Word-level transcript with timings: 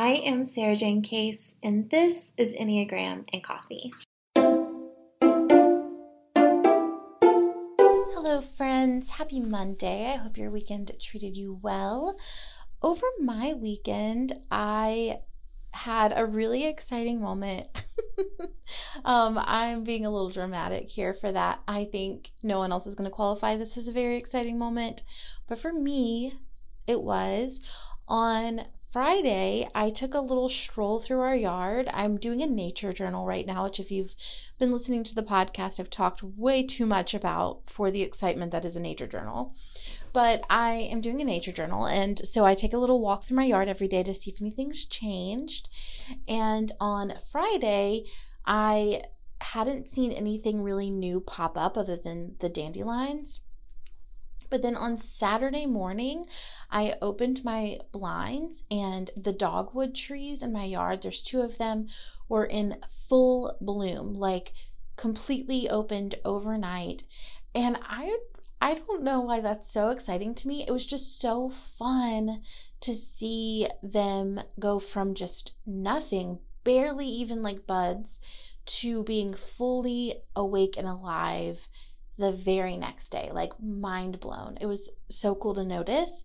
I 0.00 0.10
am 0.24 0.44
Sara 0.44 0.76
Jane 0.76 1.02
Case, 1.02 1.56
and 1.60 1.90
this 1.90 2.30
is 2.36 2.54
Enneagram 2.54 3.24
and 3.32 3.42
Coffee. 3.42 3.92
Hello, 8.14 8.40
friends. 8.40 9.10
Happy 9.10 9.40
Monday. 9.40 10.12
I 10.12 10.18
hope 10.18 10.38
your 10.38 10.52
weekend 10.52 10.92
treated 11.00 11.36
you 11.36 11.58
well. 11.60 12.16
Over 12.80 13.06
my 13.18 13.54
weekend, 13.54 14.34
I 14.52 15.18
had 15.72 16.12
a 16.14 16.24
really 16.24 16.64
exciting 16.64 17.20
moment. 17.20 17.66
um, 19.04 19.36
I'm 19.42 19.82
being 19.82 20.06
a 20.06 20.10
little 20.10 20.30
dramatic 20.30 20.90
here 20.90 21.12
for 21.12 21.32
that. 21.32 21.60
I 21.66 21.82
think 21.82 22.30
no 22.40 22.60
one 22.60 22.70
else 22.70 22.86
is 22.86 22.94
going 22.94 23.10
to 23.10 23.16
qualify 23.16 23.56
this 23.56 23.76
as 23.76 23.88
a 23.88 23.92
very 23.92 24.16
exciting 24.16 24.60
moment. 24.60 25.02
But 25.48 25.58
for 25.58 25.72
me, 25.72 26.34
it 26.86 27.02
was 27.02 27.60
on 28.06 28.62
Friday, 28.90 29.68
I 29.74 29.90
took 29.90 30.14
a 30.14 30.20
little 30.20 30.48
stroll 30.48 30.98
through 30.98 31.20
our 31.20 31.36
yard. 31.36 31.90
I'm 31.92 32.16
doing 32.16 32.40
a 32.40 32.46
nature 32.46 32.90
journal 32.94 33.26
right 33.26 33.46
now, 33.46 33.64
which, 33.64 33.78
if 33.78 33.90
you've 33.90 34.14
been 34.58 34.72
listening 34.72 35.04
to 35.04 35.14
the 35.14 35.22
podcast, 35.22 35.78
I've 35.78 35.90
talked 35.90 36.22
way 36.22 36.62
too 36.62 36.86
much 36.86 37.12
about 37.12 37.68
for 37.68 37.90
the 37.90 38.00
excitement 38.00 38.50
that 38.52 38.64
is 38.64 38.76
a 38.76 38.80
nature 38.80 39.06
journal. 39.06 39.54
But 40.14 40.42
I 40.48 40.70
am 40.90 41.02
doing 41.02 41.20
a 41.20 41.24
nature 41.24 41.52
journal, 41.52 41.86
and 41.86 42.18
so 42.26 42.46
I 42.46 42.54
take 42.54 42.72
a 42.72 42.78
little 42.78 42.98
walk 42.98 43.24
through 43.24 43.36
my 43.36 43.44
yard 43.44 43.68
every 43.68 43.88
day 43.88 44.02
to 44.04 44.14
see 44.14 44.30
if 44.30 44.40
anything's 44.40 44.86
changed. 44.86 45.68
And 46.26 46.72
on 46.80 47.12
Friday, 47.30 48.04
I 48.46 49.02
hadn't 49.42 49.90
seen 49.90 50.12
anything 50.12 50.62
really 50.62 50.88
new 50.88 51.20
pop 51.20 51.58
up 51.58 51.76
other 51.76 51.96
than 51.96 52.36
the 52.40 52.48
dandelions. 52.48 53.42
But 54.50 54.62
then 54.62 54.76
on 54.76 54.96
Saturday 54.96 55.66
morning, 55.66 56.26
I 56.70 56.94
opened 57.02 57.44
my 57.44 57.78
blinds 57.92 58.64
and 58.70 59.10
the 59.16 59.32
dogwood 59.32 59.94
trees 59.94 60.42
in 60.42 60.52
my 60.52 60.64
yard, 60.64 61.02
there's 61.02 61.22
two 61.22 61.42
of 61.42 61.58
them, 61.58 61.88
were 62.28 62.44
in 62.44 62.76
full 62.88 63.56
bloom, 63.60 64.14
like 64.14 64.52
completely 64.96 65.68
opened 65.68 66.16
overnight. 66.24 67.04
And 67.54 67.76
I 67.82 68.18
I 68.60 68.74
don't 68.74 69.04
know 69.04 69.20
why 69.20 69.40
that's 69.40 69.70
so 69.70 69.90
exciting 69.90 70.34
to 70.34 70.48
me. 70.48 70.64
It 70.66 70.72
was 70.72 70.86
just 70.86 71.20
so 71.20 71.48
fun 71.48 72.42
to 72.80 72.92
see 72.92 73.68
them 73.82 74.40
go 74.58 74.80
from 74.80 75.14
just 75.14 75.52
nothing, 75.64 76.40
barely 76.64 77.06
even 77.06 77.42
like 77.42 77.68
buds, 77.68 78.20
to 78.66 79.04
being 79.04 79.32
fully 79.32 80.16
awake 80.34 80.74
and 80.76 80.88
alive 80.88 81.68
the 82.18 82.32
very 82.32 82.76
next 82.76 83.10
day. 83.10 83.30
Like, 83.32 83.52
mind 83.60 84.20
blown. 84.20 84.58
It 84.60 84.66
was 84.66 84.90
so 85.08 85.34
cool 85.34 85.54
to 85.54 85.64
notice. 85.64 86.24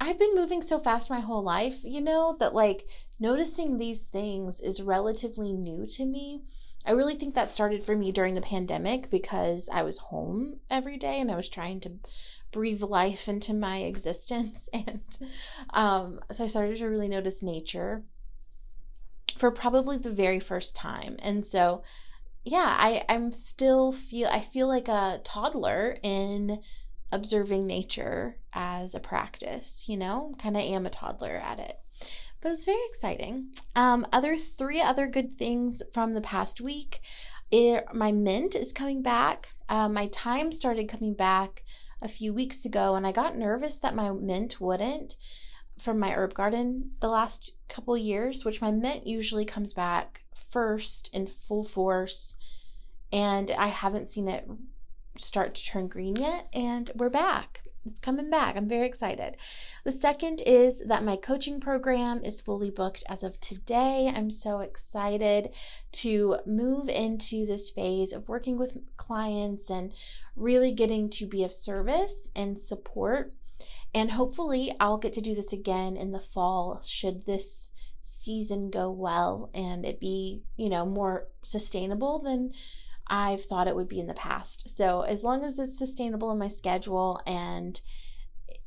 I've 0.00 0.18
been 0.18 0.34
moving 0.34 0.62
so 0.62 0.80
fast 0.80 1.10
my 1.10 1.20
whole 1.20 1.44
life, 1.44 1.84
you 1.84 2.00
know, 2.00 2.36
that 2.40 2.54
like 2.54 2.88
noticing 3.20 3.76
these 3.76 4.08
things 4.08 4.60
is 4.60 4.82
relatively 4.82 5.52
new 5.52 5.86
to 5.86 6.04
me. 6.04 6.42
I 6.84 6.90
really 6.90 7.14
think 7.14 7.34
that 7.34 7.52
started 7.52 7.84
for 7.84 7.94
me 7.94 8.10
during 8.10 8.34
the 8.34 8.40
pandemic 8.40 9.10
because 9.10 9.68
I 9.72 9.82
was 9.82 9.98
home 9.98 10.58
every 10.68 10.96
day 10.96 11.20
and 11.20 11.30
I 11.30 11.36
was 11.36 11.48
trying 11.48 11.78
to 11.80 11.92
breathe 12.50 12.82
life 12.82 13.28
into 13.28 13.54
my 13.54 13.78
existence. 13.82 14.68
And 14.74 15.02
um, 15.70 16.18
so 16.32 16.44
I 16.44 16.48
started 16.48 16.78
to 16.78 16.88
really 16.88 17.08
notice 17.08 17.42
nature 17.42 18.02
for 19.36 19.52
probably 19.52 19.98
the 19.98 20.10
very 20.10 20.40
first 20.40 20.74
time. 20.74 21.16
And 21.22 21.46
so 21.46 21.82
yeah, 22.44 22.76
I 22.78 23.04
I'm 23.08 23.32
still 23.32 23.92
feel 23.92 24.28
I 24.28 24.40
feel 24.40 24.68
like 24.68 24.88
a 24.88 25.20
toddler 25.24 25.98
in 26.02 26.60
observing 27.12 27.66
nature 27.66 28.38
as 28.52 28.94
a 28.94 29.00
practice, 29.00 29.84
you 29.86 29.96
know? 29.96 30.34
Kind 30.38 30.56
of 30.56 30.62
am 30.62 30.86
a 30.86 30.90
toddler 30.90 31.36
at 31.36 31.60
it. 31.60 31.78
But 32.40 32.52
it's 32.52 32.64
very 32.64 32.84
exciting. 32.88 33.52
Um, 33.76 34.06
other 34.12 34.36
three 34.36 34.80
other 34.80 35.06
good 35.06 35.32
things 35.32 35.82
from 35.92 36.12
the 36.12 36.20
past 36.20 36.60
week. 36.60 37.00
It, 37.52 37.84
my 37.92 38.10
mint 38.10 38.54
is 38.56 38.72
coming 38.72 39.02
back. 39.02 39.54
Uh, 39.68 39.88
my 39.88 40.08
thyme 40.08 40.50
started 40.50 40.88
coming 40.88 41.14
back 41.14 41.62
a 42.00 42.08
few 42.08 42.32
weeks 42.32 42.64
ago, 42.64 42.96
and 42.96 43.06
I 43.06 43.12
got 43.12 43.36
nervous 43.36 43.78
that 43.78 43.94
my 43.94 44.10
mint 44.10 44.60
wouldn't 44.60 45.16
from 45.78 45.98
my 45.98 46.12
herb 46.12 46.34
garden 46.34 46.92
the 47.00 47.08
last 47.08 47.52
couple 47.68 47.96
years, 47.96 48.44
which 48.44 48.62
my 48.62 48.70
mint 48.70 49.06
usually 49.06 49.44
comes 49.44 49.72
back 49.74 50.21
first 50.52 51.12
in 51.14 51.26
full 51.26 51.64
force. 51.64 52.36
And 53.12 53.50
I 53.50 53.68
haven't 53.68 54.08
seen 54.08 54.28
it 54.28 54.48
start 55.16 55.54
to 55.54 55.64
turn 55.64 55.88
green 55.88 56.16
yet. 56.16 56.48
And 56.52 56.90
we're 56.94 57.10
back. 57.10 57.62
It's 57.84 57.98
coming 57.98 58.30
back. 58.30 58.56
I'm 58.56 58.68
very 58.68 58.86
excited. 58.86 59.36
The 59.82 59.90
second 59.90 60.40
is 60.46 60.84
that 60.86 61.02
my 61.02 61.16
coaching 61.16 61.58
program 61.58 62.22
is 62.24 62.40
fully 62.40 62.70
booked 62.70 63.02
as 63.08 63.24
of 63.24 63.40
today. 63.40 64.12
I'm 64.14 64.30
so 64.30 64.60
excited 64.60 65.50
to 65.92 66.38
move 66.46 66.88
into 66.88 67.44
this 67.44 67.70
phase 67.70 68.12
of 68.12 68.28
working 68.28 68.56
with 68.56 68.78
clients 68.96 69.68
and 69.68 69.92
really 70.36 70.70
getting 70.70 71.10
to 71.10 71.26
be 71.26 71.42
of 71.42 71.50
service 71.50 72.28
and 72.36 72.58
support 72.58 73.34
and 73.94 74.12
hopefully, 74.12 74.74
I'll 74.80 74.96
get 74.96 75.12
to 75.14 75.20
do 75.20 75.34
this 75.34 75.52
again 75.52 75.96
in 75.96 76.12
the 76.12 76.20
fall 76.20 76.80
should 76.80 77.26
this 77.26 77.70
season 78.02 78.68
go 78.68 78.90
well 78.90 79.48
and 79.54 79.86
it 79.86 80.00
be, 80.00 80.42
you 80.56 80.68
know, 80.68 80.84
more 80.84 81.28
sustainable 81.42 82.18
than 82.18 82.52
I've 83.06 83.42
thought 83.42 83.68
it 83.68 83.76
would 83.76 83.88
be 83.88 84.00
in 84.00 84.08
the 84.08 84.14
past. 84.14 84.68
So, 84.68 85.02
as 85.02 85.24
long 85.24 85.44
as 85.44 85.58
it's 85.58 85.78
sustainable 85.78 86.30
in 86.32 86.38
my 86.38 86.48
schedule 86.48 87.20
and 87.26 87.80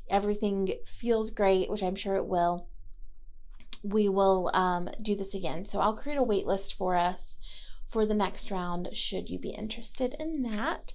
everything 0.09 0.69
feels 0.85 1.29
great, 1.29 1.69
which 1.69 1.83
I'm 1.83 1.95
sure 1.95 2.15
it 2.15 2.27
will, 2.27 2.67
we 3.83 4.09
will 4.09 4.49
um, 4.53 4.89
do 5.01 5.15
this 5.15 5.35
again. 5.35 5.65
So, 5.65 5.79
I'll 5.79 5.95
create 5.95 6.17
a 6.17 6.23
wait 6.23 6.45
list 6.45 6.73
for 6.73 6.95
us 6.95 7.39
for 7.85 8.05
the 8.05 8.15
next 8.15 8.49
round 8.49 8.89
should 8.93 9.29
you 9.29 9.39
be 9.39 9.49
interested 9.49 10.15
in 10.19 10.41
that. 10.41 10.93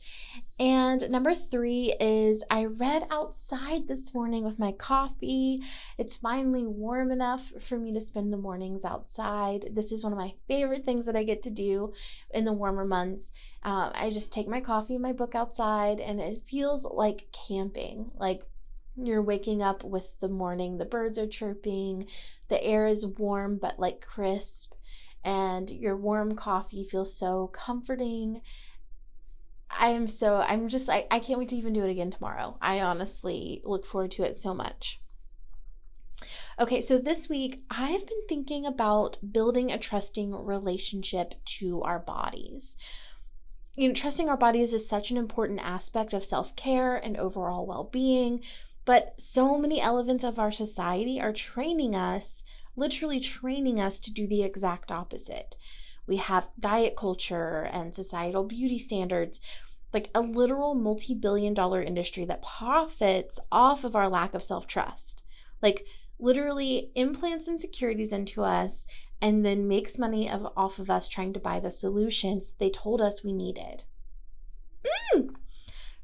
And 0.58 1.08
number 1.08 1.34
three 1.34 1.94
is 2.00 2.44
I 2.50 2.64
read 2.64 3.06
outside 3.10 3.88
this 3.88 4.12
morning 4.12 4.44
with 4.44 4.58
my 4.58 4.72
coffee. 4.72 5.62
It's 5.96 6.16
finally 6.16 6.66
warm 6.66 7.10
enough 7.10 7.52
for 7.60 7.78
me 7.78 7.92
to 7.92 8.00
spend 8.00 8.32
the 8.32 8.36
mornings 8.36 8.84
outside. 8.84 9.70
This 9.72 9.92
is 9.92 10.02
one 10.02 10.12
of 10.12 10.18
my 10.18 10.34
favorite 10.48 10.84
things 10.84 11.06
that 11.06 11.16
I 11.16 11.22
get 11.22 11.42
to 11.44 11.50
do 11.50 11.92
in 12.34 12.44
the 12.44 12.52
warmer 12.52 12.84
months. 12.84 13.32
Uh, 13.62 13.90
I 13.94 14.10
just 14.10 14.32
take 14.32 14.48
my 14.48 14.60
coffee 14.60 14.94
and 14.94 15.02
my 15.02 15.12
book 15.12 15.34
outside, 15.34 16.00
and 16.00 16.20
it 16.20 16.42
feels 16.42 16.84
like 16.84 17.28
camping. 17.48 18.10
Like 18.18 18.42
you're 18.96 19.22
waking 19.22 19.62
up 19.62 19.84
with 19.84 20.18
the 20.20 20.28
morning, 20.28 20.76
the 20.76 20.84
birds 20.84 21.18
are 21.18 21.26
chirping, 21.26 22.06
the 22.48 22.62
air 22.62 22.86
is 22.86 23.06
warm 23.06 23.58
but 23.60 23.78
like 23.78 24.00
crisp 24.00 24.74
and 25.24 25.70
your 25.70 25.96
warm 25.96 26.34
coffee 26.34 26.84
feels 26.84 27.16
so 27.16 27.48
comforting. 27.48 28.40
I 29.70 29.88
am 29.88 30.08
so, 30.08 30.40
I'm 30.40 30.68
just, 30.68 30.88
I, 30.88 31.06
I 31.10 31.20
can't 31.20 31.38
wait 31.38 31.48
to 31.50 31.56
even 31.56 31.72
do 31.72 31.84
it 31.84 31.90
again 31.90 32.10
tomorrow. 32.10 32.56
I 32.60 32.80
honestly 32.80 33.62
look 33.64 33.84
forward 33.84 34.10
to 34.12 34.24
it 34.24 34.36
so 34.36 34.54
much. 34.54 35.00
Okay, 36.60 36.82
so 36.82 36.98
this 36.98 37.28
week 37.28 37.62
I've 37.70 38.06
been 38.06 38.26
thinking 38.28 38.66
about 38.66 39.16
building 39.32 39.72
a 39.72 39.78
trusting 39.78 40.34
relationship 40.34 41.34
to 41.58 41.80
our 41.82 41.98
bodies. 41.98 42.76
You 43.76 43.88
know, 43.88 43.94
trusting 43.94 44.28
our 44.28 44.36
bodies 44.36 44.72
is 44.72 44.86
such 44.86 45.10
an 45.10 45.16
important 45.16 45.60
aspect 45.60 46.12
of 46.12 46.24
self 46.24 46.54
care 46.56 46.96
and 46.96 47.16
overall 47.16 47.66
well 47.66 47.84
being, 47.84 48.42
but 48.84 49.20
so 49.20 49.58
many 49.58 49.80
elements 49.80 50.24
of 50.24 50.38
our 50.38 50.50
society 50.50 51.20
are 51.20 51.32
training 51.32 51.94
us 51.94 52.42
literally 52.76 53.20
training 53.20 53.80
us 53.80 54.00
to 54.00 54.12
do 54.12 54.26
the 54.26 54.42
exact 54.42 54.90
opposite. 54.90 55.54
We 56.06 56.16
have 56.16 56.48
diet 56.58 56.96
culture 56.96 57.68
and 57.72 57.94
societal 57.94 58.44
beauty 58.44 58.78
standards, 58.78 59.40
like 59.92 60.10
a 60.14 60.20
literal 60.20 60.74
multi 60.74 61.14
billion 61.14 61.54
dollar 61.54 61.82
industry 61.82 62.24
that 62.24 62.42
profits 62.42 63.38
off 63.52 63.84
of 63.84 63.94
our 63.94 64.08
lack 64.08 64.34
of 64.34 64.42
self 64.42 64.66
trust. 64.66 65.22
Like, 65.62 65.86
literally 66.18 66.90
implants 66.94 67.48
insecurities 67.48 68.12
into 68.12 68.42
us 68.42 68.86
and 69.22 69.44
then 69.44 69.68
makes 69.68 69.98
money 69.98 70.30
of, 70.30 70.46
off 70.56 70.78
of 70.78 70.90
us 70.90 71.08
trying 71.08 71.32
to 71.32 71.40
buy 71.40 71.60
the 71.60 71.70
solutions 71.70 72.54
they 72.58 72.70
told 72.70 73.00
us 73.00 73.24
we 73.24 73.32
needed. 73.32 73.84
Mm. 75.14 75.34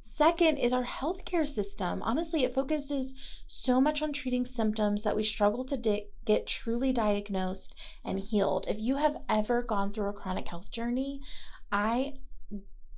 Second 0.09 0.59
is 0.59 0.73
our 0.73 0.85
healthcare 0.85 1.49
system. 1.49 2.01
Honestly, 2.01 2.45
it 2.45 2.53
focuses 2.53 3.13
so 3.49 3.81
much 3.81 4.03
on 4.03 4.13
treating 4.13 4.45
symptoms 4.45 5.03
that 5.03 5.17
we 5.17 5.25
struggle 5.25 5.65
to 5.65 5.77
di- 5.77 6.07
get 6.25 6.47
truly 6.47 6.93
diagnosed 6.93 7.75
and 8.05 8.21
healed. 8.21 8.67
If 8.69 8.79
you 8.79 8.99
have 8.99 9.17
ever 9.29 9.63
gone 9.63 9.91
through 9.91 10.09
a 10.09 10.13
chronic 10.13 10.47
health 10.47 10.71
journey, 10.71 11.23
I 11.73 12.15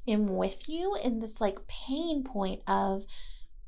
am 0.06 0.26
with 0.26 0.69
you 0.69 0.99
in 1.02 1.20
this 1.20 1.40
like 1.40 1.66
pain 1.66 2.25
point 2.25 2.60
of, 2.66 3.06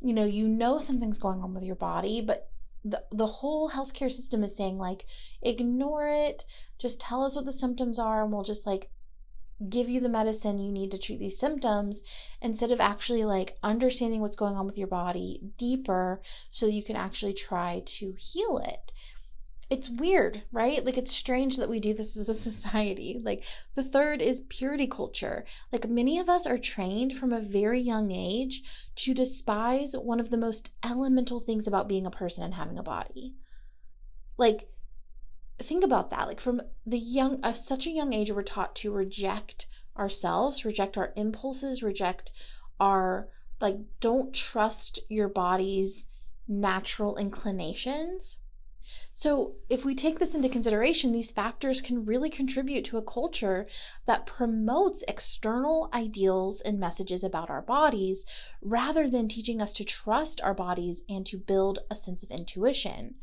you 0.03 0.13
know, 0.13 0.27
you 0.27 0.47
know 0.47 0.79
something's 0.79 1.19
going 1.19 1.41
on 1.41 1.55
with 1.55 1.65
your 1.65 1.77
body, 1.77 2.21
but 2.21 2.51
the, 2.85 3.05
the 3.11 3.27
whole 3.27 3.71
healthcare 3.71 4.13
system 4.13 4.45
is 4.45 4.55
saying 4.55 4.77
like 4.77 5.07
ignore 5.43 6.07
it 6.07 6.45
just 6.79 7.01
tell 7.01 7.23
us 7.23 7.37
what 7.37 7.45
the 7.45 7.53
symptoms 7.53 7.99
are 7.99 8.23
and 8.23 8.33
we'll 8.33 8.43
just 8.43 8.67
like 8.67 8.89
give 9.69 9.89
you 9.89 10.01
the 10.01 10.09
medicine 10.09 10.59
you 10.59 10.73
need 10.73 10.91
to 10.91 10.99
treat 10.99 11.19
these 11.19 11.39
symptoms 11.39 12.03
instead 12.41 12.71
of 12.71 12.81
actually 12.81 13.25
like 13.25 13.57
understanding 13.63 14.21
what's 14.21 14.37
going 14.37 14.57
on 14.57 14.67
with 14.67 14.79
your 14.79 14.89
body 14.89 15.41
deeper 15.59 16.21
so 16.51 16.67
you 16.67 16.83
can 16.83 16.97
actually 16.97 17.35
try 17.35 17.83
to 17.85 18.15
heal 18.19 18.59
it. 18.59 18.93
It's 19.69 19.89
weird, 19.89 20.43
right? 20.51 20.85
Like 20.85 20.99
it's 20.99 21.13
strange 21.13 21.57
that 21.57 21.69
we 21.69 21.79
do 21.79 21.95
this 21.95 22.17
as 22.17 22.29
a 22.29 22.35
society. 22.35 23.21
Like 23.23 23.45
the 23.75 23.85
third 23.85 24.21
is 24.21 24.41
purity 24.49 24.89
culture. 24.89 25.45
Like 25.71 25.89
many 25.89 26.19
of 26.19 26.29
us 26.29 26.45
are 26.47 26.59
trained 26.59 27.17
from 27.17 27.33
a 27.33 27.41
very 27.41 27.81
young 27.81 28.11
age 28.11 28.63
to 28.97 29.15
despise 29.15 29.93
one 29.93 30.19
of 30.19 30.31
the 30.31 30.37
most 30.37 30.71
elemental 30.85 31.39
things 31.39 31.69
about 31.69 31.89
being 31.89 32.07
a 32.07 32.11
person 32.11 32.43
and 32.43 32.55
having 32.55 32.79
a 32.79 32.83
body. 32.83 33.35
Like 34.37 34.69
think 35.63 35.85
about 35.85 36.11
that. 36.11 36.27
Like 36.27 36.41
from 36.41 36.63
the 36.87 36.99
young 36.99 37.41
uh, 37.43 37.53
such 37.53 37.87
a 37.87 37.91
young 37.91 38.13
age 38.13 38.33
we're 38.33 38.43
taught 38.43 38.75
to 38.77 38.93
reject 38.93 39.67
ourselves, 39.97 40.65
reject 40.65 40.97
our 40.97 41.13
impulses, 41.17 41.83
reject 41.83 42.33
our 42.79 43.29
like 43.61 43.77
don't 44.01 44.35
trust 44.35 44.99
your 45.09 45.29
body's 45.29 46.07
natural 46.49 47.17
inclinations 47.17 48.39
so, 49.13 49.57
if 49.69 49.85
we 49.85 49.95
take 49.95 50.19
this 50.19 50.35
into 50.35 50.49
consideration, 50.49 51.13
these 51.13 51.33
factors 51.33 51.81
can 51.81 52.05
really 52.05 52.31
contribute 52.31 52.85
to 52.87 52.97
a 52.97 53.03
culture 53.03 53.67
that 54.07 54.27
promotes 54.27 55.05
external 55.07 55.91
ideals 55.93 56.61
and 56.61 56.81
messages 56.81 57.23
about 57.23 57.51
our 57.51 57.63
bodies 57.63 58.25
rather 58.63 59.09
than 59.11 59.29
teaching 59.29 59.61
us 59.61 59.73
to 59.75 59.85
trust 59.85 60.41
our 60.41 60.55
bodies 60.55 61.03
and 61.09 61.27
to 61.27 61.37
build 61.37 61.81
a 61.91 61.97
sense 61.97 62.23
of 62.23 62.31
intuition. 62.31 63.17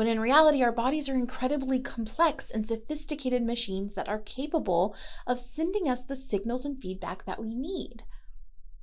When 0.00 0.08
in 0.08 0.18
reality, 0.18 0.62
our 0.62 0.72
bodies 0.72 1.10
are 1.10 1.14
incredibly 1.14 1.78
complex 1.78 2.50
and 2.50 2.66
sophisticated 2.66 3.42
machines 3.42 3.92
that 3.96 4.08
are 4.08 4.18
capable 4.18 4.96
of 5.26 5.38
sending 5.38 5.90
us 5.90 6.02
the 6.02 6.16
signals 6.16 6.64
and 6.64 6.80
feedback 6.80 7.26
that 7.26 7.38
we 7.38 7.54
need. 7.54 8.04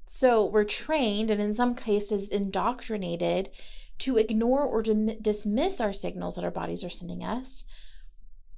So, 0.06 0.46
we're 0.46 0.64
trained 0.64 1.32
and 1.32 1.42
in 1.42 1.56
some 1.56 1.74
cases 1.74 2.30
indoctrinated 2.30 3.50
to 3.98 4.18
ignore 4.18 4.62
or 4.62 4.84
dismiss 4.84 5.82
our 5.82 5.92
signals 5.92 6.36
that 6.36 6.46
our 6.46 6.52
bodies 6.52 6.84
are 6.84 6.88
sending 6.88 7.24
us, 7.24 7.66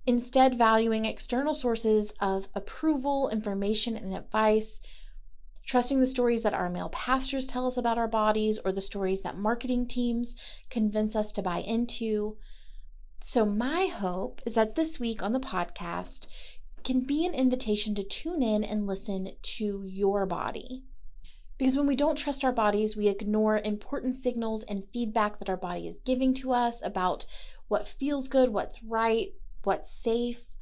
instead, 0.06 0.58
valuing 0.58 1.06
external 1.06 1.54
sources 1.54 2.14
of 2.20 2.50
approval, 2.54 3.30
information, 3.30 3.96
and 3.96 4.14
advice, 4.14 4.82
trusting 5.70 6.00
the 6.00 6.06
stories 6.08 6.42
that 6.42 6.54
our 6.54 6.68
male 6.68 6.90
pastors 6.90 7.46
tell 7.46 7.68
us 7.68 7.78
about 7.78 7.96
our 7.96 8.08
bodies 8.08 8.60
or 8.66 8.72
the 8.72 8.82
stories 8.82 9.22
that 9.22 9.38
marketing 9.38 9.86
teams 9.86 10.36
convince 10.72 11.16
us 11.16 11.32
to 11.32 11.44
buy 11.44 11.60
into. 11.60 12.36
So, 13.22 13.46
my 13.46 13.86
hope 13.86 14.42
is 14.48 14.56
that 14.56 14.74
this 14.74 15.00
week 15.00 15.22
on 15.22 15.32
the 15.32 15.40
podcast 15.40 16.26
can 16.84 17.02
be 17.02 17.24
an 17.24 17.36
invitation 17.36 17.94
to 17.94 18.04
tune 18.04 18.42
in 18.42 18.64
and 18.64 18.88
listen 18.88 19.34
to 19.44 19.84
your 19.86 20.26
body. 20.26 20.86
Because 21.60 21.78
when 21.78 21.86
we 21.86 21.96
don't 21.96 22.18
trust 22.18 22.44
our 22.44 22.54
bodies, 22.54 22.98
we 22.98 23.08
ignore 23.08 23.62
important 23.64 24.16
signals 24.16 24.64
and 24.64 24.90
feedback 24.92 25.38
that 25.38 25.50
our 25.50 25.58
body 25.58 25.88
is 25.88 26.00
giving 26.04 26.34
to 26.36 26.52
us 26.52 26.82
about 26.84 27.28
what 27.68 27.88
feels 27.88 28.28
good, 28.28 28.50
what's 28.50 28.82
right, 28.82 29.34
what's 29.62 29.92
safe. 29.92 30.56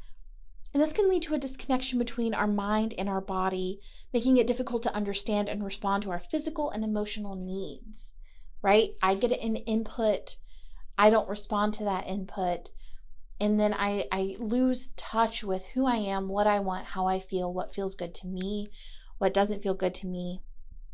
And 0.77 0.81
this 0.83 0.93
can 0.93 1.09
lead 1.09 1.23
to 1.23 1.33
a 1.33 1.39
disconnection 1.39 1.97
between 1.97 2.35
our 2.35 2.45
mind 2.45 2.93
and 2.99 3.09
our 3.09 3.19
body, 3.19 3.79
making 4.13 4.37
it 4.37 4.45
difficult 4.45 4.83
to 4.83 4.93
understand 4.93 5.49
and 5.49 5.63
respond 5.63 6.03
to 6.03 6.11
our 6.11 6.19
physical 6.19 6.69
and 6.69 6.83
emotional 6.83 7.35
needs, 7.35 8.13
right? 8.61 8.91
I 9.01 9.15
get 9.15 9.31
an 9.31 9.55
input, 9.55 10.35
I 10.95 11.09
don't 11.09 11.27
respond 11.27 11.73
to 11.73 11.83
that 11.85 12.07
input. 12.07 12.69
And 13.41 13.59
then 13.59 13.73
I, 13.73 14.05
I 14.11 14.35
lose 14.37 14.89
touch 14.89 15.43
with 15.43 15.65
who 15.73 15.87
I 15.87 15.95
am, 15.95 16.27
what 16.27 16.45
I 16.45 16.59
want, 16.59 16.85
how 16.85 17.07
I 17.07 17.17
feel, 17.17 17.51
what 17.51 17.73
feels 17.73 17.95
good 17.95 18.13
to 18.13 18.27
me, 18.27 18.69
what 19.17 19.33
doesn't 19.33 19.63
feel 19.63 19.73
good 19.73 19.95
to 19.95 20.05
me. 20.05 20.43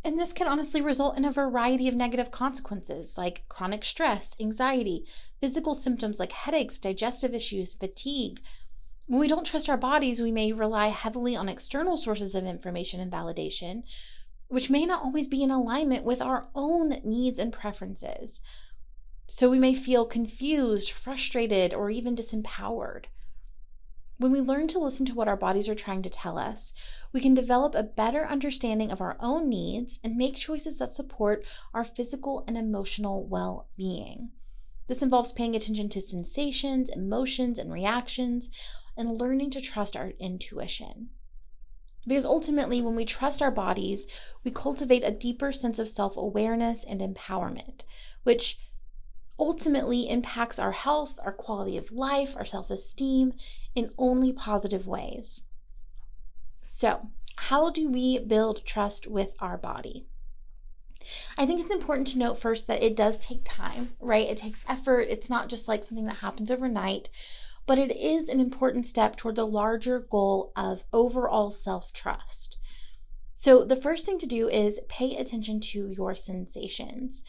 And 0.06 0.18
this 0.18 0.32
can 0.32 0.48
honestly 0.48 0.82
result 0.82 1.18
in 1.18 1.26
a 1.26 1.32
variety 1.34 1.90
of 1.90 1.96
negative 1.96 2.32
consequences 2.32 3.18
like 3.18 3.44
chronic 3.50 3.84
stress, 3.84 4.34
anxiety, 4.40 5.04
physical 5.42 5.76
symptoms 5.76 6.22
like 6.22 6.32
headaches, 6.32 6.80
digestive 6.80 7.34
issues, 7.34 7.74
fatigue. 7.74 8.40
When 9.06 9.20
we 9.20 9.28
don't 9.28 9.46
trust 9.46 9.70
our 9.70 9.78
bodies, 9.78 10.22
we 10.22 10.32
may 10.32 10.54
rely 10.54 10.88
heavily 10.88 11.36
on 11.36 11.50
external 11.50 11.98
sources 11.98 12.36
of 12.36 12.46
information 12.46 13.00
and 13.00 13.12
validation, 13.12 13.84
which 14.48 14.70
may 14.70 14.86
not 14.86 15.04
always 15.04 15.28
be 15.28 15.44
in 15.44 15.52
alignment 15.52 16.06
with 16.06 16.22
our 16.22 16.48
own 16.56 17.02
needs 17.04 17.38
and 17.38 17.52
preferences. 17.52 18.40
So 19.28 19.50
we 19.50 19.60
may 19.60 19.74
feel 19.74 20.06
confused, 20.06 20.92
frustrated, 20.92 21.74
or 21.74 21.90
even 21.90 22.16
disempowered. 22.16 23.06
When 24.18 24.32
we 24.32 24.40
learn 24.40 24.68
to 24.70 24.80
listen 24.80 25.06
to 25.08 25.14
what 25.14 25.28
our 25.28 25.36
bodies 25.36 25.68
are 25.68 25.76
trying 25.76 26.02
to 26.04 26.10
tell 26.10 26.38
us, 26.38 26.72
we 27.12 27.20
can 27.20 27.34
develop 27.34 27.76
a 27.76 27.84
better 27.84 28.26
understanding 28.26 28.92
of 28.92 29.02
our 29.02 29.18
own 29.20 29.50
needs 29.50 30.00
and 30.04 30.16
make 30.16 30.38
choices 30.38 30.78
that 30.78 30.94
support 30.94 31.46
our 31.74 31.84
physical 31.84 32.46
and 32.48 32.58
emotional 32.58 33.26
well 33.26 33.68
being. 33.76 34.30
This 34.88 35.02
involves 35.02 35.32
paying 35.32 35.56
attention 35.56 35.90
to 35.90 36.02
sensations, 36.02 36.90
emotions, 36.90 37.58
and 37.58 37.72
reactions, 37.72 38.50
and 38.98 39.20
learning 39.20 39.52
to 39.52 39.62
trust 39.62 39.96
our 39.96 40.14
intuition. 40.20 41.10
Because 42.06 42.26
ultimately, 42.26 42.82
when 42.82 42.96
we 42.96 43.06
trust 43.06 43.42
our 43.42 43.52
bodies, 43.52 44.08
we 44.44 44.52
cultivate 44.52 45.04
a 45.04 45.12
deeper 45.12 45.52
sense 45.52 45.80
of 45.80 45.88
self 45.88 46.18
awareness 46.18 46.84
and 46.84 47.00
empowerment, 47.00 47.84
which 48.24 48.58
ultimately 49.40 50.10
impacts 50.10 50.60
our 50.60 50.74
health, 50.74 51.20
our 51.24 51.32
quality 51.32 51.78
of 51.78 51.92
life, 51.92 52.36
our 52.36 52.46
self 52.46 52.70
esteem 52.70 53.34
in 53.74 53.92
only 53.98 54.34
positive 54.34 54.86
ways. 54.86 55.44
So, 56.66 57.10
how 57.38 57.70
do 57.70 57.90
we 57.90 58.20
build 58.20 58.66
trust 58.66 59.08
with 59.08 59.36
our 59.40 59.58
body? 59.58 60.06
I 61.38 61.46
think 61.46 61.60
it's 61.60 61.72
important 61.72 62.08
to 62.08 62.18
note 62.18 62.38
first 62.38 62.68
that 62.68 62.84
it 62.84 62.96
does 62.96 63.18
take 63.18 63.42
time, 63.44 63.92
right? 64.00 64.28
It 64.28 64.38
takes 64.38 64.64
effort. 64.68 65.08
It's 65.10 65.30
not 65.30 65.50
just 65.50 65.68
like 65.68 65.84
something 65.84 66.06
that 66.06 66.18
happens 66.18 66.50
overnight, 66.50 67.10
but 67.66 67.78
it 67.78 67.96
is 67.96 68.28
an 68.28 68.40
important 68.40 68.86
step 68.86 69.16
toward 69.16 69.36
the 69.36 69.48
larger 69.48 70.00
goal 70.00 70.52
of 70.56 70.86
overall 70.92 71.52
self 71.52 71.94
trust. 71.94 72.58
So, 73.34 73.64
the 73.64 73.76
first 73.76 74.06
thing 74.06 74.20
to 74.20 74.28
do 74.28 74.48
is 74.48 74.80
pay 74.90 75.16
attention 75.16 75.60
to 75.72 75.88
your 75.88 76.16
sensations. 76.16 77.24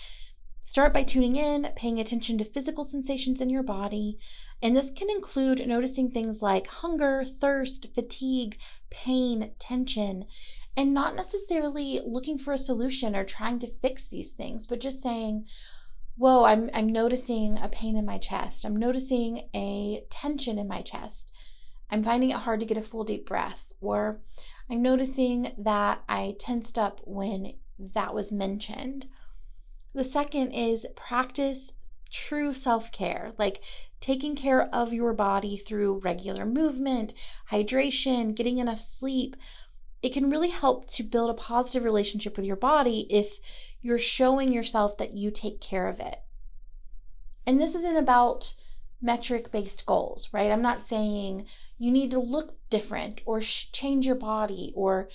Start 0.60 0.94
by 0.94 1.02
tuning 1.02 1.36
in, 1.36 1.68
paying 1.76 2.00
attention 2.00 2.38
to 2.38 2.44
physical 2.44 2.84
sensations 2.84 3.40
in 3.40 3.50
your 3.50 3.62
body, 3.62 4.16
and 4.62 4.74
this 4.74 4.90
can 4.90 5.10
include 5.10 5.66
noticing 5.66 6.10
things 6.10 6.42
like 6.42 6.66
hunger, 6.68 7.22
thirst, 7.24 7.94
fatigue, 7.94 8.56
pain, 8.90 9.52
tension, 9.58 10.24
and 10.76 10.94
not 10.94 11.14
necessarily 11.14 12.00
looking 12.04 12.38
for 12.38 12.52
a 12.52 12.58
solution 12.58 13.14
or 13.14 13.24
trying 13.24 13.58
to 13.58 13.66
fix 13.66 14.08
these 14.08 14.32
things, 14.32 14.66
but 14.66 14.80
just 14.80 15.02
saying, 15.02 15.46
Whoa, 16.16 16.44
I'm, 16.44 16.70
I'm 16.72 16.88
noticing 16.88 17.58
a 17.58 17.68
pain 17.68 17.96
in 17.96 18.04
my 18.04 18.18
chest. 18.18 18.64
I'm 18.64 18.76
noticing 18.76 19.48
a 19.54 20.04
tension 20.10 20.58
in 20.58 20.68
my 20.68 20.80
chest. 20.80 21.32
I'm 21.90 22.02
finding 22.02 22.30
it 22.30 22.36
hard 22.36 22.60
to 22.60 22.66
get 22.66 22.78
a 22.78 22.82
full 22.82 23.04
deep 23.04 23.26
breath. 23.26 23.72
Or 23.80 24.20
I'm 24.70 24.80
noticing 24.80 25.52
that 25.58 26.02
I 26.08 26.36
tensed 26.38 26.78
up 26.78 27.00
when 27.04 27.54
that 27.78 28.14
was 28.14 28.30
mentioned 28.30 29.06
the 29.94 30.04
second 30.04 30.50
is 30.50 30.86
practice 30.96 31.72
true 32.12 32.52
self 32.52 32.90
care, 32.90 33.32
like 33.38 33.62
taking 34.00 34.34
care 34.34 34.62
of 34.74 34.92
your 34.92 35.14
body 35.14 35.56
through 35.56 36.00
regular 36.00 36.44
movement, 36.44 37.14
hydration, 37.50 38.34
getting 38.34 38.58
enough 38.58 38.80
sleep. 38.80 39.36
It 40.04 40.12
can 40.12 40.28
really 40.28 40.50
help 40.50 40.86
to 40.88 41.02
build 41.02 41.30
a 41.30 41.34
positive 41.34 41.82
relationship 41.82 42.36
with 42.36 42.44
your 42.44 42.56
body 42.56 43.06
if 43.08 43.40
you're 43.80 43.98
showing 43.98 44.52
yourself 44.52 44.98
that 44.98 45.14
you 45.14 45.30
take 45.30 45.62
care 45.62 45.88
of 45.88 45.98
it. 45.98 46.16
And 47.46 47.58
this 47.58 47.74
isn't 47.74 47.96
about 47.96 48.52
metric 49.00 49.50
based 49.50 49.86
goals, 49.86 50.28
right? 50.30 50.52
I'm 50.52 50.60
not 50.60 50.84
saying 50.84 51.46
you 51.78 51.90
need 51.90 52.10
to 52.10 52.18
look 52.18 52.58
different 52.68 53.22
or 53.24 53.40
sh- 53.40 53.70
change 53.72 54.04
your 54.04 54.14
body 54.14 54.74
or 54.76 55.08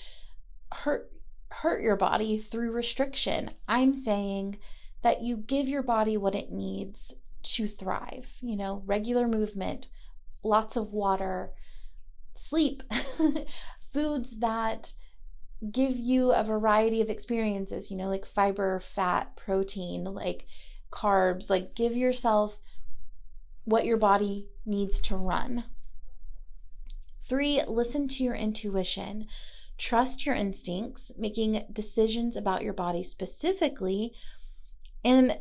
hurt 0.72 1.12
hurt 1.52 1.82
your 1.82 1.96
body 1.96 2.36
through 2.36 2.72
restriction. 2.72 3.50
I'm 3.68 3.94
saying 3.94 4.58
that 5.02 5.22
you 5.22 5.36
give 5.36 5.68
your 5.68 5.84
body 5.84 6.16
what 6.16 6.34
it 6.34 6.50
needs 6.50 7.14
to 7.44 7.68
thrive, 7.68 8.38
you 8.42 8.56
know, 8.56 8.82
regular 8.86 9.28
movement, 9.28 9.86
lots 10.42 10.74
of 10.74 10.92
water, 10.92 11.52
sleep, 12.34 12.82
foods 13.92 14.38
that 14.38 14.92
give 15.72 15.96
you 15.96 16.32
a 16.32 16.42
variety 16.42 17.00
of 17.00 17.10
experiences, 17.10 17.90
you 17.90 17.96
know, 17.96 18.08
like 18.08 18.24
fiber, 18.24 18.80
fat, 18.80 19.36
protein, 19.36 20.04
like 20.04 20.46
carbs, 20.90 21.50
like 21.50 21.74
give 21.74 21.96
yourself 21.96 22.58
what 23.64 23.84
your 23.84 23.96
body 23.96 24.48
needs 24.64 25.00
to 25.00 25.16
run. 25.16 25.64
Three, 27.20 27.62
listen 27.68 28.08
to 28.08 28.24
your 28.24 28.34
intuition. 28.34 29.26
Trust 29.78 30.26
your 30.26 30.34
instincts, 30.34 31.12
making 31.16 31.64
decisions 31.72 32.36
about 32.36 32.62
your 32.62 32.72
body 32.72 33.02
specifically. 33.02 34.12
And 35.04 35.38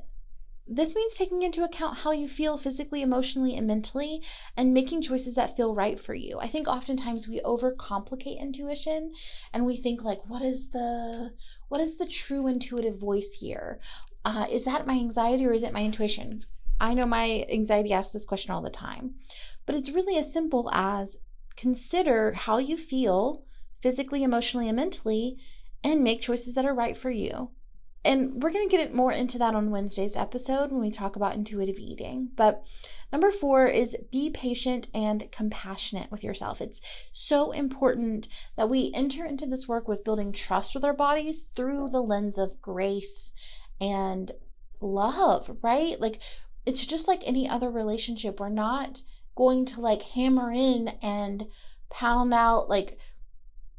this 0.72 0.96
means 0.96 1.18
taking 1.18 1.42
into 1.42 1.64
account 1.64 2.00
how 2.00 2.12
you 2.12 2.28
feel 2.28 2.56
physically, 2.56 3.02
emotionally, 3.02 3.56
and 3.56 3.66
mentally, 3.66 4.22
and 4.56 4.74
making 4.74 5.02
choices 5.02 5.34
that 5.36 5.58
feel 5.58 5.74
right 5.74 5.98
for 6.00 6.14
you. 6.14 6.38
I 6.40 6.48
think 6.48 6.68
oftentimes 6.68 7.28
we 7.28 7.42
overcomplicate 7.42 8.40
intuition 8.40 9.14
and 9.52 9.66
we 9.66 9.76
think 9.76 10.04
like, 10.04 10.20
what 10.30 10.44
is 10.44 10.70
the 10.70 11.32
what 11.70 11.82
is 11.82 11.98
the 11.98 12.06
true 12.06 12.48
intuitive 12.48 13.00
voice 13.00 13.38
here? 13.40 13.80
Uh, 14.24 14.46
is 14.52 14.66
that 14.66 14.86
my 14.86 14.94
anxiety 14.94 15.46
or 15.46 15.54
is 15.54 15.64
it 15.64 15.74
my 15.74 15.84
intuition? 15.84 16.46
I 16.80 16.94
know 16.94 17.06
my 17.06 17.46
anxiety 17.50 17.92
asks 17.92 18.14
this 18.14 18.26
question 18.26 18.54
all 18.54 18.62
the 18.62 18.70
time, 18.70 19.16
but 19.66 19.76
it's 19.76 19.92
really 19.92 20.18
as 20.18 20.32
simple 20.32 20.70
as 20.72 21.18
consider 21.58 22.34
how 22.34 22.58
you 22.58 22.78
feel 22.78 23.44
physically, 23.82 24.24
emotionally, 24.24 24.70
and 24.70 24.76
mentally, 24.76 25.38
and 25.84 26.04
make 26.04 26.22
choices 26.22 26.56
that 26.56 26.66
are 26.66 26.76
right 26.76 26.96
for 26.96 27.10
you. 27.10 27.52
And 28.10 28.42
we're 28.42 28.52
going 28.52 28.68
to 28.68 28.76
get 28.76 28.92
more 28.92 29.12
into 29.12 29.38
that 29.38 29.54
on 29.54 29.70
Wednesday's 29.70 30.16
episode 30.16 30.72
when 30.72 30.82
we 30.82 30.90
talk 30.90 31.16
about 31.16 31.36
intuitive 31.36 31.78
eating. 31.78 32.32
But 32.36 32.66
number 33.12 33.30
four 33.30 33.68
is 33.68 33.96
be 34.12 34.32
patient 34.32 34.88
and 34.96 35.32
compassionate 35.32 36.10
with 36.10 36.24
yourself. 36.24 36.60
It's 36.60 36.82
so 37.12 37.52
important 37.52 38.28
that 38.58 38.68
we 38.68 38.92
enter 38.96 39.24
into 39.24 39.46
this 39.46 39.68
work 39.68 39.88
with 39.88 40.04
building 40.04 40.32
trust 40.32 40.74
with 40.74 40.84
our 40.84 40.96
bodies 40.96 41.46
through 41.54 41.90
the 41.90 42.02
lens 42.02 42.40
of 42.40 42.60
grace 42.64 43.32
and 43.80 44.32
love, 44.82 45.56
right? 45.62 46.02
Like 46.02 46.20
it's 46.66 46.88
just 46.88 47.08
like 47.08 47.22
any 47.28 47.48
other 47.48 47.70
relationship. 47.70 48.40
We're 48.40 48.50
not 48.50 49.04
going 49.36 49.68
to 49.68 49.82
like 49.82 50.02
hammer 50.02 50.52
in 50.52 50.94
and 51.04 51.46
pound 51.92 52.34
out, 52.34 52.70
like 52.70 52.98